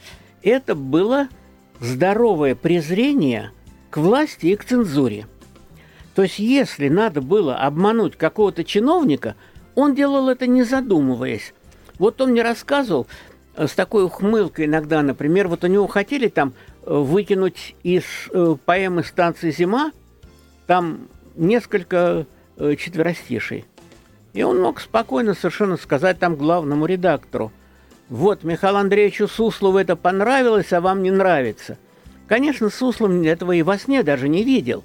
это 0.42 0.76
было 0.76 1.30
здоровое 1.84 2.56
презрение 2.56 3.52
к 3.90 3.98
власти 3.98 4.48
и 4.48 4.56
к 4.56 4.64
цензуре. 4.64 5.28
То 6.16 6.24
есть, 6.24 6.40
если 6.40 6.88
надо 6.88 7.22
было 7.22 7.58
обмануть 7.58 8.16
какого-то 8.16 8.64
чиновника, 8.64 9.36
он 9.76 9.94
делал 9.94 10.30
это 10.30 10.48
не 10.48 10.64
задумываясь. 10.64 11.54
Вот 12.00 12.22
он 12.22 12.32
мне 12.32 12.42
рассказывал 12.42 13.08
э, 13.56 13.68
с 13.68 13.74
такой 13.74 14.06
ухмылкой 14.06 14.66
иногда, 14.66 15.02
например, 15.02 15.48
вот 15.48 15.64
у 15.64 15.68
него 15.68 15.88
хотели 15.88 16.30
там 16.30 16.54
э, 16.84 16.94
выкинуть 16.94 17.76
из 17.84 18.04
э, 18.32 18.56
поэмы 18.64 19.04
«Станция 19.04 19.52
зима» 19.52 19.92
там 20.68 21.10
несколько 21.36 22.26
четверостишей. 22.56 23.66
И 24.34 24.44
он 24.44 24.62
мог 24.62 24.80
спокойно 24.80 25.34
совершенно 25.34 25.76
сказать 25.76 26.20
там 26.20 26.36
главному 26.36 26.86
редактору– 26.86 27.52
вот, 28.14 28.44
Михаилу 28.44 28.78
Андреевичу 28.78 29.28
Суслову 29.28 29.80
это 29.80 29.96
понравилось, 29.96 30.72
а 30.72 30.82
вам 30.82 31.02
не 31.02 31.10
нравится. 31.10 31.80
Конечно, 32.28 32.70
Суслов 32.70 33.10
этого 33.26 33.54
и 33.54 33.64
во 33.64 33.80
сне 33.80 34.04
даже 34.04 34.30
не 34.30 34.44
видел. 34.44 34.84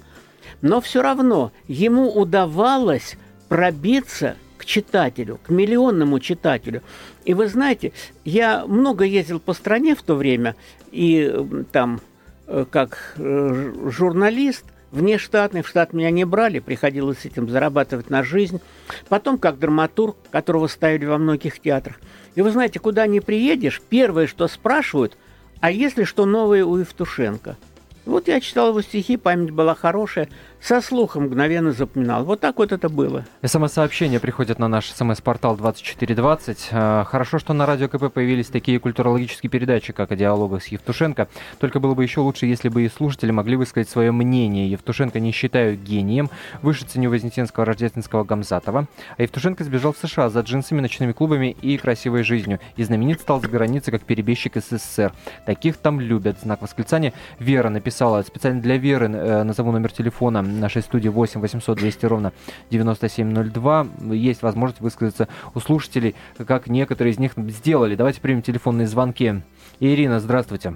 Но 0.63 0.81
все 0.81 1.03
равно 1.03 1.51
ему 1.67 2.11
удавалось 2.11 3.17
пробиться 3.47 4.35
к 4.57 4.65
читателю, 4.65 5.39
к 5.43 5.49
миллионному 5.49 6.19
читателю. 6.19 6.81
И 7.23 7.35
вы 7.35 7.47
знаете, 7.49 7.91
я 8.25 8.65
много 8.65 9.03
ездил 9.03 9.39
по 9.39 9.53
стране 9.53 9.93
в 9.93 10.01
то 10.01 10.15
время, 10.15 10.55
и 10.91 11.31
там 11.71 12.01
э, 12.47 12.65
как 12.71 13.13
э, 13.17 13.89
журналист– 13.91 14.65
внештатный, 14.91 15.61
в 15.61 15.67
штат 15.67 15.93
меня 15.93 16.11
не 16.11 16.25
брали, 16.25 16.59
приходилось 16.59 17.25
этим 17.25 17.49
зарабатывать 17.49 18.09
на 18.09 18.23
жизнь. 18.23 18.61
Потом 19.07 19.37
как 19.37 19.59
драматург, 19.59 20.17
которого 20.31 20.67
ставили 20.67 21.05
во 21.05 21.17
многих 21.17 21.59
театрах. 21.59 21.97
И 22.35 22.41
вы 22.41 22.51
знаете, 22.51 22.79
куда 22.79 23.07
не 23.07 23.19
приедешь, 23.19 23.81
первое, 23.89 24.27
что 24.27 24.47
спрашивают, 24.47 25.17
а 25.59 25.71
если 25.71 26.03
что 26.03 26.25
новое 26.25 26.63
у 26.63 26.77
Евтушенко? 26.77 27.57
Вот 28.05 28.27
я 28.27 28.39
читал 28.39 28.69
его 28.69 28.81
стихи, 28.81 29.17
память 29.17 29.51
была 29.51 29.75
хорошая, 29.75 30.29
со 30.61 30.81
слухом 30.81 31.23
мгновенно 31.23 31.71
запоминал. 31.71 32.25
Вот 32.25 32.41
так 32.41 32.57
вот 32.57 32.71
это 32.71 32.89
было. 32.89 33.25
СМС-сообщения 33.43 34.19
приходят 34.19 34.59
на 34.59 34.67
наш 34.67 34.91
СМС-портал 34.91 35.55
2420. 35.55 36.69
Э, 36.71 37.03
хорошо, 37.07 37.39
что 37.39 37.53
на 37.53 37.65
Радио 37.65 37.87
КП 37.87 38.11
появились 38.13 38.47
такие 38.47 38.79
культурологические 38.79 39.49
передачи, 39.49 39.93
как 39.93 40.11
о 40.11 40.15
диалогах 40.15 40.63
с 40.63 40.67
Евтушенко. 40.67 41.27
Только 41.59 41.79
было 41.79 41.93
бы 41.93 42.03
еще 42.03 42.19
лучше, 42.19 42.45
если 42.45 42.69
бы 42.69 42.83
и 42.83 42.89
слушатели 42.89 43.31
могли 43.31 43.55
высказать 43.55 43.89
свое 43.89 44.11
мнение. 44.11 44.69
Евтушенко 44.69 45.19
не 45.19 45.31
считаю 45.31 45.77
гением. 45.77 46.29
Выше 46.61 46.85
ценю 46.85 47.09
Вознесенского, 47.09 47.65
Рождественского, 47.65 48.23
Гамзатова. 48.23 48.87
А 49.17 49.21
Евтушенко 49.21 49.63
сбежал 49.63 49.93
в 49.93 49.97
США 49.97 50.29
за 50.29 50.41
джинсами, 50.41 50.81
ночными 50.81 51.13
клубами 51.13 51.55
и 51.61 51.77
красивой 51.77 52.23
жизнью. 52.23 52.59
И 52.75 52.83
знаменит 52.83 53.21
стал 53.21 53.39
за 53.39 53.47
границей 53.47 53.91
как 53.91 54.03
перебежчик 54.03 54.57
СССР. 54.57 55.13
Таких 55.45 55.77
там 55.77 56.01
любят. 56.01 56.39
Знак 56.41 56.61
восклицания. 56.61 57.13
Вера 57.39 57.69
написала 57.69 58.21
специально 58.23 58.61
для 58.61 58.77
Веры, 58.77 59.09
э, 59.09 59.43
назову 59.43 59.71
номер 59.71 59.91
телефона 59.91 60.48
нашей 60.49 60.81
студии 60.81 61.09
8 61.09 61.41
800 61.41 61.77
200 61.77 62.05
ровно 62.05 62.33
9702. 62.71 63.87
Есть 64.11 64.41
возможность 64.41 64.81
высказаться 64.81 65.27
у 65.53 65.59
слушателей, 65.59 66.15
как 66.47 66.67
некоторые 66.67 67.13
из 67.13 67.19
них 67.19 67.33
сделали. 67.35 67.95
Давайте 67.95 68.21
примем 68.21 68.41
телефонные 68.41 68.87
звонки. 68.87 69.41
Ирина, 69.79 70.19
здравствуйте. 70.19 70.75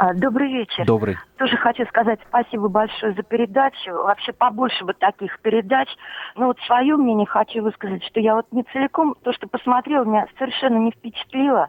А, 0.00 0.14
добрый 0.14 0.50
вечер. 0.50 0.86
Добрый. 0.86 1.18
Тоже 1.36 1.58
хочу 1.58 1.84
сказать 1.84 2.18
спасибо 2.26 2.68
большое 2.68 3.12
за 3.12 3.22
передачу. 3.22 3.92
Вообще 3.92 4.32
побольше 4.32 4.82
бы 4.86 4.94
таких 4.94 5.38
передач. 5.40 5.90
Но 6.36 6.46
вот 6.46 6.58
свое 6.60 6.96
мнение 6.96 7.26
хочу 7.26 7.62
высказать, 7.62 8.02
что 8.04 8.18
я 8.18 8.36
вот 8.36 8.46
не 8.50 8.62
целиком, 8.72 9.14
то, 9.22 9.34
что 9.34 9.46
посмотрела, 9.46 10.04
меня 10.04 10.26
совершенно 10.38 10.78
не 10.78 10.90
впечатлило 10.92 11.68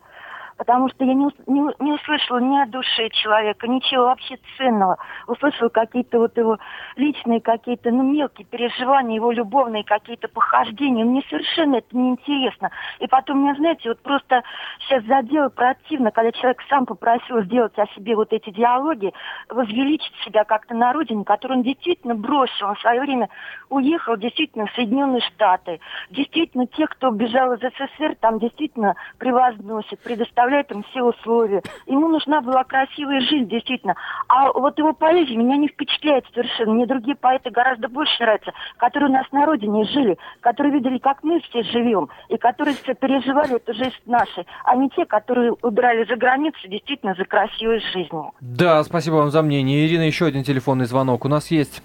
потому 0.61 0.89
что 0.89 1.03
я 1.05 1.15
не, 1.15 1.25
не, 1.47 1.61
не 1.79 1.93
услышала 1.93 2.37
ни 2.37 2.55
о 2.55 2.67
душе 2.67 3.09
человека, 3.09 3.67
ничего 3.67 4.03
вообще 4.03 4.37
ценного. 4.57 4.99
Услышала 5.25 5.69
какие-то 5.69 6.19
вот 6.19 6.37
его 6.37 6.59
личные 6.97 7.41
какие-то, 7.41 7.89
ну, 7.89 8.03
мелкие 8.03 8.45
переживания, 8.45 9.15
его 9.15 9.31
любовные 9.31 9.83
какие-то 9.83 10.27
похождения. 10.27 11.03
Мне 11.03 11.23
совершенно 11.27 11.77
это 11.77 11.97
не 11.97 12.11
интересно. 12.11 12.69
И 12.99 13.07
потом, 13.07 13.39
мне, 13.39 13.55
знаете, 13.55 13.89
вот 13.89 14.03
просто 14.03 14.43
сейчас 14.81 15.03
задело 15.05 15.49
противно, 15.49 16.11
когда 16.11 16.31
человек 16.31 16.61
сам 16.69 16.85
попросил 16.85 17.41
сделать 17.41 17.73
о 17.79 17.87
себе 17.95 18.15
вот 18.15 18.31
эти 18.31 18.51
диалоги, 18.51 19.11
возвеличить 19.49 20.13
себя 20.23 20.43
как-то 20.43 20.75
на 20.75 20.93
родине, 20.93 21.25
которую 21.25 21.57
он 21.57 21.63
действительно 21.63 22.13
бросил. 22.13 22.67
Он 22.67 22.75
в 22.75 22.81
свое 22.81 23.01
время 23.01 23.29
уехал 23.69 24.15
действительно 24.15 24.67
в 24.67 24.75
Соединенные 24.75 25.21
Штаты. 25.21 25.79
Действительно, 26.11 26.67
те, 26.67 26.85
кто 26.85 27.09
бежал 27.09 27.53
из 27.53 27.61
СССР, 27.61 28.15
там 28.19 28.37
действительно 28.37 28.95
превозносят, 29.17 29.99
предоставляют 30.03 30.50
предоставляет 30.51 30.71
им 30.71 30.83
все 30.91 31.03
условия. 31.03 31.61
Ему 31.87 32.07
нужна 32.07 32.41
была 32.41 32.63
красивая 32.63 33.21
жизнь, 33.21 33.47
действительно. 33.47 33.95
А 34.27 34.51
вот 34.51 34.77
его 34.77 34.93
поэзия 34.93 35.35
меня 35.35 35.57
не 35.57 35.67
впечатляет 35.67 36.25
совершенно. 36.33 36.73
Мне 36.73 36.85
другие 36.85 37.15
поэты 37.15 37.49
гораздо 37.49 37.87
больше 37.87 38.11
нравятся, 38.21 38.51
которые 38.77 39.09
у 39.09 39.13
нас 39.13 39.25
на 39.31 39.45
родине 39.45 39.85
жили, 39.85 40.17
которые 40.41 40.73
видели, 40.73 40.97
как 40.97 41.23
мы 41.23 41.39
все 41.41 41.63
живем, 41.63 42.09
и 42.29 42.37
которые 42.37 42.75
все 42.75 42.93
переживали 42.93 43.55
эту 43.55 43.73
жизнь 43.73 43.95
нашей, 44.05 44.45
а 44.65 44.75
не 44.75 44.89
те, 44.89 45.05
которые 45.05 45.53
убирали 45.61 46.05
за 46.05 46.15
границу 46.15 46.67
действительно 46.67 47.15
за 47.15 47.25
красивой 47.25 47.81
жизнью. 47.93 48.31
Да, 48.41 48.83
спасибо 48.83 49.15
вам 49.15 49.31
за 49.31 49.41
мнение. 49.41 49.85
Ирина, 49.85 50.03
еще 50.03 50.25
один 50.25 50.43
телефонный 50.43 50.85
звонок 50.85 51.25
у 51.25 51.27
нас 51.27 51.51
есть. 51.51 51.81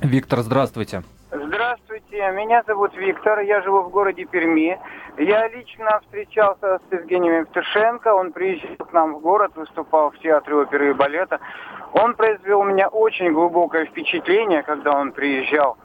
Виктор, 0.00 0.40
здравствуйте. 0.40 1.02
Здравствуйте, 1.32 2.30
меня 2.30 2.62
зовут 2.68 2.94
Виктор, 2.94 3.40
я 3.40 3.60
живу 3.62 3.82
в 3.82 3.90
городе 3.90 4.24
Перми. 4.26 4.78
Я 5.18 5.48
лично 5.48 5.98
встречался 6.04 6.78
с 6.78 6.92
Евгением 6.92 7.40
Евтушенко, 7.40 8.14
он 8.14 8.30
приезжал 8.30 8.76
к 8.76 8.92
нам 8.92 9.14
в 9.14 9.20
город, 9.20 9.50
выступал 9.56 10.12
в 10.12 10.18
театре 10.18 10.54
оперы 10.54 10.90
и 10.90 10.92
балета. 10.92 11.40
Он 11.94 12.14
произвел 12.14 12.60
у 12.60 12.64
меня 12.64 12.86
очень 12.86 13.32
глубокое 13.32 13.86
впечатление, 13.86 14.62
когда 14.62 14.92
он 14.92 15.10
приезжал. 15.10 15.78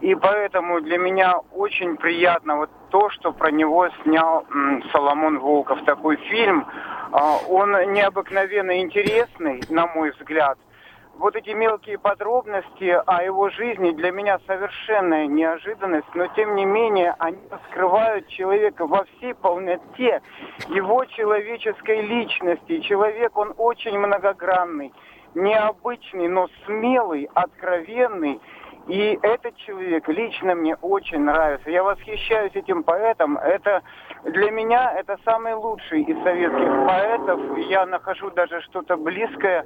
И 0.00 0.14
поэтому 0.14 0.80
для 0.80 0.98
меня 0.98 1.38
очень 1.52 1.96
приятно 1.96 2.58
вот 2.58 2.70
то, 2.90 3.10
что 3.10 3.32
про 3.32 3.50
него 3.50 3.88
снял 4.04 4.46
м, 4.54 4.80
Соломон 4.92 5.40
Волков. 5.40 5.84
Такой 5.86 6.16
фильм, 6.16 6.68
э, 7.12 7.18
он 7.48 7.72
необыкновенно 7.92 8.80
интересный, 8.80 9.60
на 9.70 9.88
мой 9.88 10.12
взгляд– 10.12 10.56
вот 11.18 11.36
эти 11.36 11.50
мелкие 11.50 11.98
подробности 11.98 13.00
о 13.06 13.22
его 13.22 13.48
жизни 13.50 13.92
для 13.92 14.10
меня 14.10 14.38
совершенная 14.46 15.26
неожиданность, 15.26 16.12
но 16.14 16.26
тем 16.28 16.54
не 16.56 16.64
менее 16.64 17.14
они 17.18 17.38
раскрывают 17.50 18.28
человека 18.28 18.86
во 18.86 19.04
всей 19.04 19.34
полноте 19.34 20.22
его 20.68 21.04
человеческой 21.04 22.02
личности. 22.02 22.80
Человек, 22.80 23.36
он 23.36 23.54
очень 23.56 23.98
многогранный, 23.98 24.92
необычный, 25.34 26.28
но 26.28 26.48
смелый, 26.66 27.28
откровенный. 27.34 28.40
И 28.86 29.18
этот 29.22 29.56
человек 29.56 30.06
лично 30.08 30.54
мне 30.54 30.76
очень 30.76 31.20
нравится. 31.20 31.70
Я 31.70 31.82
восхищаюсь 31.82 32.54
этим 32.54 32.82
поэтом. 32.82 33.38
Это 33.38 33.82
для 34.24 34.50
меня 34.50 34.92
это 34.98 35.16
самый 35.24 35.54
лучший 35.54 36.02
из 36.02 36.22
советских 36.22 36.86
поэтов. 36.86 37.40
Я 37.68 37.86
нахожу 37.86 38.30
даже 38.30 38.60
что-то 38.60 38.98
близкое 38.98 39.64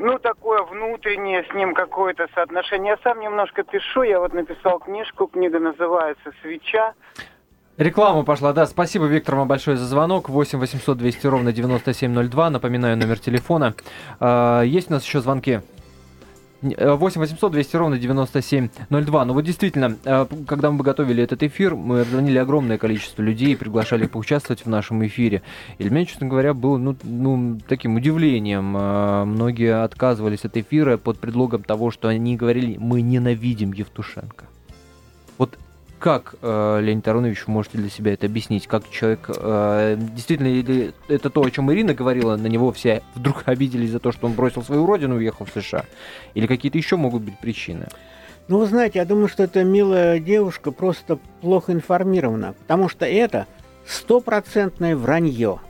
ну, 0.00 0.18
такое 0.18 0.62
внутреннее 0.62 1.44
с 1.44 1.54
ним 1.54 1.74
какое-то 1.74 2.26
соотношение. 2.34 2.96
Я 2.96 2.98
сам 3.02 3.20
немножко 3.20 3.62
пишу, 3.62 4.02
я 4.02 4.18
вот 4.18 4.32
написал 4.32 4.78
книжку, 4.80 5.26
книга 5.26 5.60
называется 5.60 6.32
«Свеча». 6.42 6.94
Реклама 7.76 8.24
пошла, 8.24 8.52
да. 8.52 8.66
Спасибо, 8.66 9.06
Виктор, 9.06 9.36
вам 9.36 9.48
большое 9.48 9.76
за 9.76 9.86
звонок. 9.86 10.28
8 10.28 10.58
800 10.58 10.98
200 10.98 11.26
ровно 11.26 11.52
9702. 11.52 12.50
Напоминаю 12.50 12.96
номер 12.96 13.18
телефона. 13.18 13.74
А, 14.18 14.62
есть 14.62 14.90
у 14.90 14.94
нас 14.94 15.04
еще 15.04 15.20
звонки? 15.20 15.60
8 16.62 17.20
800 17.20 17.52
200 17.52 17.76
ровно 17.76 17.98
9702. 17.98 19.24
Ну 19.24 19.34
вот 19.34 19.44
действительно, 19.44 19.96
э, 20.04 20.26
когда 20.46 20.70
мы 20.70 20.84
готовили 20.84 21.22
этот 21.22 21.42
эфир, 21.42 21.74
мы 21.74 22.00
обзвонили 22.00 22.38
огромное 22.38 22.78
количество 22.78 23.22
людей, 23.22 23.56
приглашали 23.56 24.04
их 24.04 24.10
поучаствовать 24.10 24.64
в 24.64 24.68
нашем 24.68 25.04
эфире. 25.06 25.42
И 25.78 25.84
для 25.84 25.90
меня, 25.90 26.04
честно 26.04 26.26
говоря, 26.26 26.52
было 26.52 26.76
ну, 26.76 26.96
ну, 27.02 27.58
таким 27.66 27.96
удивлением. 27.96 28.76
Э, 28.76 29.24
многие 29.24 29.82
отказывались 29.82 30.44
от 30.44 30.56
эфира 30.56 30.98
под 30.98 31.18
предлогом 31.18 31.62
того, 31.62 31.90
что 31.90 32.08
они 32.08 32.36
говорили, 32.36 32.76
мы 32.76 33.00
ненавидим 33.00 33.72
Евтушенко. 33.72 34.44
Вот 35.38 35.58
как, 36.00 36.34
э, 36.40 36.80
Леонид 36.80 37.06
Аронович, 37.06 37.46
можете 37.46 37.76
для 37.78 37.90
себя 37.90 38.14
это 38.14 38.26
объяснить? 38.26 38.66
Как 38.66 38.88
человек... 38.90 39.26
Э, 39.28 39.96
действительно, 39.98 40.48
или 40.48 40.94
это 41.08 41.28
то, 41.28 41.42
о 41.42 41.50
чем 41.50 41.70
Ирина 41.72 41.94
говорила, 41.94 42.36
на 42.36 42.46
него 42.46 42.72
все 42.72 43.02
вдруг 43.14 43.42
обиделись 43.46 43.90
за 43.90 44.00
то, 44.00 44.10
что 44.10 44.26
он 44.26 44.32
бросил 44.32 44.64
свою 44.64 44.86
родину 44.86 45.16
и 45.16 45.18
уехал 45.18 45.44
в 45.44 45.60
США? 45.60 45.84
Или 46.34 46.46
какие-то 46.46 46.78
еще 46.78 46.96
могут 46.96 47.22
быть 47.22 47.38
причины? 47.38 47.86
Ну, 48.48 48.58
вы 48.58 48.66
знаете, 48.66 48.98
я 48.98 49.04
думаю, 49.04 49.28
что 49.28 49.42
эта 49.42 49.62
милая 49.62 50.18
девушка 50.18 50.72
просто 50.72 51.20
плохо 51.42 51.72
информирована, 51.72 52.54
потому 52.54 52.88
что 52.88 53.04
это 53.04 53.46
стопроцентное 53.86 54.96
вранье. 54.96 55.60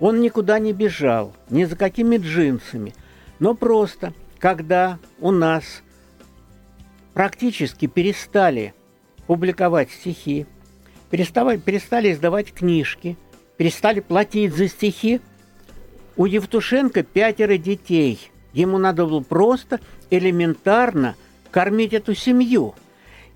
Он 0.00 0.20
никуда 0.20 0.58
не 0.58 0.72
бежал, 0.72 1.34
ни 1.50 1.64
за 1.64 1.76
какими 1.76 2.16
джинсами, 2.16 2.94
но 3.38 3.54
просто, 3.54 4.14
когда 4.38 4.98
у 5.20 5.30
нас 5.30 5.82
практически 7.12 7.86
перестали 7.86 8.74
публиковать 9.26 9.90
стихи, 9.90 10.46
перестали, 11.10 11.56
перестали 11.56 12.12
издавать 12.12 12.52
книжки, 12.52 13.16
перестали 13.56 14.00
платить 14.00 14.54
за 14.54 14.68
стихи. 14.68 15.20
У 16.16 16.24
Евтушенко 16.24 17.02
пятеро 17.02 17.58
детей. 17.58 18.30
Ему 18.52 18.78
надо 18.78 19.04
было 19.04 19.20
просто 19.20 19.80
элементарно 20.10 21.14
кормить 21.50 21.92
эту 21.92 22.14
семью. 22.14 22.74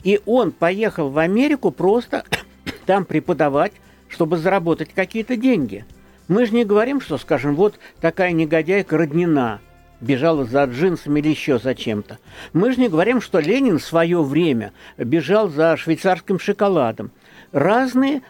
И 0.02 0.20
он 0.24 0.50
поехал 0.52 1.10
в 1.10 1.18
Америку 1.18 1.70
просто 1.70 2.24
там 2.86 3.04
преподавать, 3.04 3.72
чтобы 4.08 4.38
заработать 4.38 4.94
какие-то 4.94 5.36
деньги. 5.36 5.84
Мы 6.26 6.46
же 6.46 6.54
не 6.54 6.64
говорим, 6.64 7.00
что, 7.00 7.18
скажем, 7.18 7.54
вот 7.54 7.78
такая 8.00 8.32
негодяйка 8.32 8.96
Роднина– 8.96 9.60
бежала 10.00 10.44
за 10.44 10.64
джинсами 10.64 11.20
или 11.20 11.28
еще 11.28 11.58
за 11.58 11.74
чем-то. 11.74 12.18
Мы 12.52 12.72
же 12.72 12.80
не 12.80 12.88
говорим, 12.88 13.20
что 13.20 13.38
Ленин 13.38 13.78
в 13.78 13.84
свое 13.84 14.22
время 14.22 14.72
бежал 14.96 15.48
за 15.48 15.76
швейцарским 15.76 16.38
шоколадом. 16.38 17.10
Разные 17.52 18.22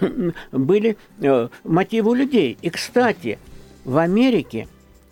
были 0.52 0.96
э, 1.20 1.48
мотивы 1.64 2.16
людей. 2.16 2.56
И, 2.62 2.70
кстати, 2.70 3.38
в 3.84 3.98
Америке 3.98 4.68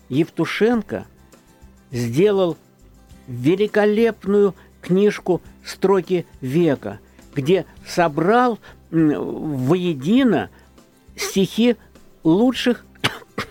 Евтушенко 0.09 1.05
сделал 1.91 2.57
великолепную 3.27 4.55
книжку 4.81 5.41
«Строки 5.63 6.25
века», 6.41 6.99
где 7.35 7.65
собрал 7.87 8.59
воедино 8.89 10.49
стихи 11.15 11.77
лучших 12.23 12.85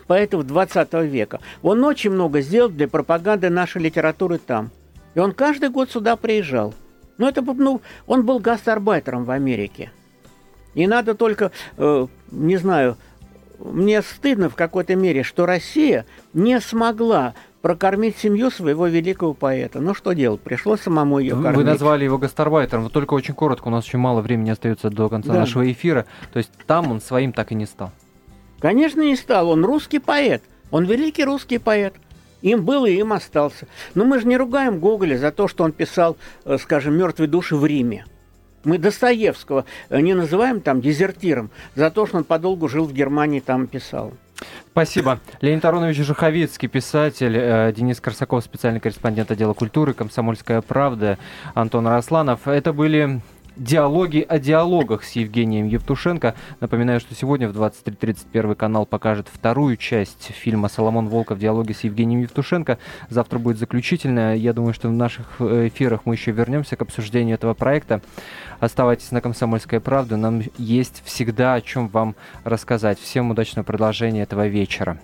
поэтов 0.07 0.47
20 0.47 0.93
века. 1.05 1.41
Он 1.63 1.85
очень 1.85 2.11
много 2.11 2.41
сделал 2.41 2.69
для 2.69 2.89
пропаганды 2.89 3.51
нашей 3.51 3.83
литературы 3.83 4.39
там. 4.39 4.71
И 5.15 5.19
он 5.19 5.33
каждый 5.33 5.71
год 5.71 5.91
сюда 5.91 6.17
приезжал. 6.17 6.75
Ну, 7.19 7.29
это, 7.29 7.43
ну, 7.43 7.81
он 8.07 8.25
был 8.25 8.39
гастарбайтером 8.39 9.25
в 9.25 9.31
Америке. 9.31 9.91
И 10.75 10.87
надо 10.87 11.15
только, 11.15 11.53
э, 11.77 12.07
не 12.31 12.57
знаю, 12.57 12.97
мне 13.59 14.01
стыдно 14.03 14.49
в 14.49 14.55
какой-то 14.55 14.95
мере, 14.95 15.23
что 15.23 15.45
Россия 15.47 16.07
не 16.33 16.61
смогла 16.61 17.35
прокормить 17.61 18.17
семью 18.17 18.51
своего 18.51 18.87
великого 18.87 19.35
поэта. 19.35 19.81
Ну 19.81 19.95
что 19.95 20.13
делать, 20.13 20.41
пришлось 20.41 20.81
самому 20.81 21.19
ее 21.19 21.33
кормить. 21.35 21.57
Вы 21.57 21.65
назвали 21.65 22.05
его 22.05 22.17
гастарбайтером, 22.17 22.85
вот 22.85 22.93
только 22.93 23.13
очень 23.15 23.35
коротко, 23.35 23.69
у 23.69 23.71
нас 23.71 23.85
очень 23.85 23.99
мало 23.99 24.23
времени 24.23 24.51
остается 24.51 24.89
до 24.89 25.11
конца 25.11 25.33
Да. 25.35 25.41
нашего 25.41 25.71
эфира. 25.71 26.07
То 26.33 26.39
есть 26.39 26.51
там 26.67 26.91
он 26.91 27.01
своим 27.03 27.33
так 27.35 27.53
и 27.53 27.55
не 27.55 27.67
стал. 27.67 27.91
Конечно, 28.61 29.01
не 29.01 29.17
стал. 29.17 29.51
Он 29.51 29.65
русский 29.65 29.99
поэт. 29.99 30.43
Он 30.71 30.85
великий 30.85 31.25
русский 31.25 31.59
поэт. 31.59 31.95
Им 32.43 32.65
был 32.65 32.87
и 32.87 32.93
им 32.93 33.13
остался. 33.13 33.67
Но 33.95 34.05
мы 34.05 34.21
же 34.21 34.27
не 34.27 34.37
ругаем 34.37 34.79
Гоголя 34.79 35.19
за 35.19 35.31
то, 35.31 35.49
что 35.49 35.65
он 35.65 35.73
писал, 35.73 36.17
э, 36.45 36.57
скажем, 36.59 36.95
«Мертвые 36.95 37.29
души» 37.29 37.57
в 37.57 37.67
Риме. 37.67 38.07
Мы 38.65 38.79
Достоевского 38.79 39.65
э, 39.89 40.01
не 40.01 40.15
называем 40.15 40.61
там 40.61 40.81
дезертиром 40.81 41.51
за 41.75 41.91
то, 41.91 42.07
что 42.07 42.19
он 42.19 42.25
подолгу 42.25 42.69
жил 42.69 42.85
в 42.85 42.93
Германии, 42.93 43.41
там 43.41 43.67
писал. 43.67 44.13
Спасибо. 44.73 45.21
Леонид 45.41 45.65
Аронович 45.65 45.99
Жуховицкий, 45.99 46.69
писатель, 46.69 47.37
э, 47.37 47.73
Денис 47.77 48.01
Корсаков, 48.01 48.43
специальный 48.45 48.81
корреспондент 48.81 49.31
отдела 49.31 49.53
культуры, 49.53 49.93
«Комсомольская 49.93 50.63
правда», 50.63 51.19
Антон 51.55 51.87
Росланов. 51.87 52.47
Это 52.47 52.73
были 52.73 53.21
диалоги 53.61 54.25
о 54.27 54.39
диалогах 54.39 55.05
с 55.05 55.13
Евгением 55.13 55.69
Евтушенко. 55.69 56.35
Напоминаю, 56.61 56.99
что 56.99 57.15
сегодня 57.15 57.49
в 57.49 57.57
23.30 57.57 58.27
Первый 58.33 58.57
канал 58.57 58.87
покажет 58.87 59.29
вторую 59.31 59.77
часть 59.77 60.33
фильма 60.33 60.69
«Соломон 60.69 61.09
Волков. 61.09 61.39
Диалоги 61.39 61.73
с 61.73 61.85
Евгением 61.85 62.23
Евтушенко». 62.23 62.79
Завтра 63.11 63.39
будет 63.39 63.59
заключительная. 63.59 64.35
Я 64.35 64.55
думаю, 64.55 64.73
что 64.73 64.89
в 64.89 64.93
наших 64.93 65.37
э, 65.41 65.69
эфирах 65.69 66.07
мы 66.07 66.15
еще 66.15 66.31
вернемся 66.33 66.77
к 66.77 66.83
обсуждению 66.83 67.35
этого 67.35 67.53
проекта. 67.53 68.01
Оставайтесь 68.61 69.13
на 69.13 69.21
«Комсомольской 69.21 69.81
правде». 69.81 70.17
Нам 70.17 70.43
есть 70.57 71.03
всегда 71.05 71.55
о 71.55 71.61
чем 71.61 71.89
вам 71.89 72.17
рассказать. 72.45 72.99
Всем 72.99 73.31
удачного 73.31 73.65
продолжения 73.65 74.23
этого 74.23 74.49
вечера. 74.49 74.99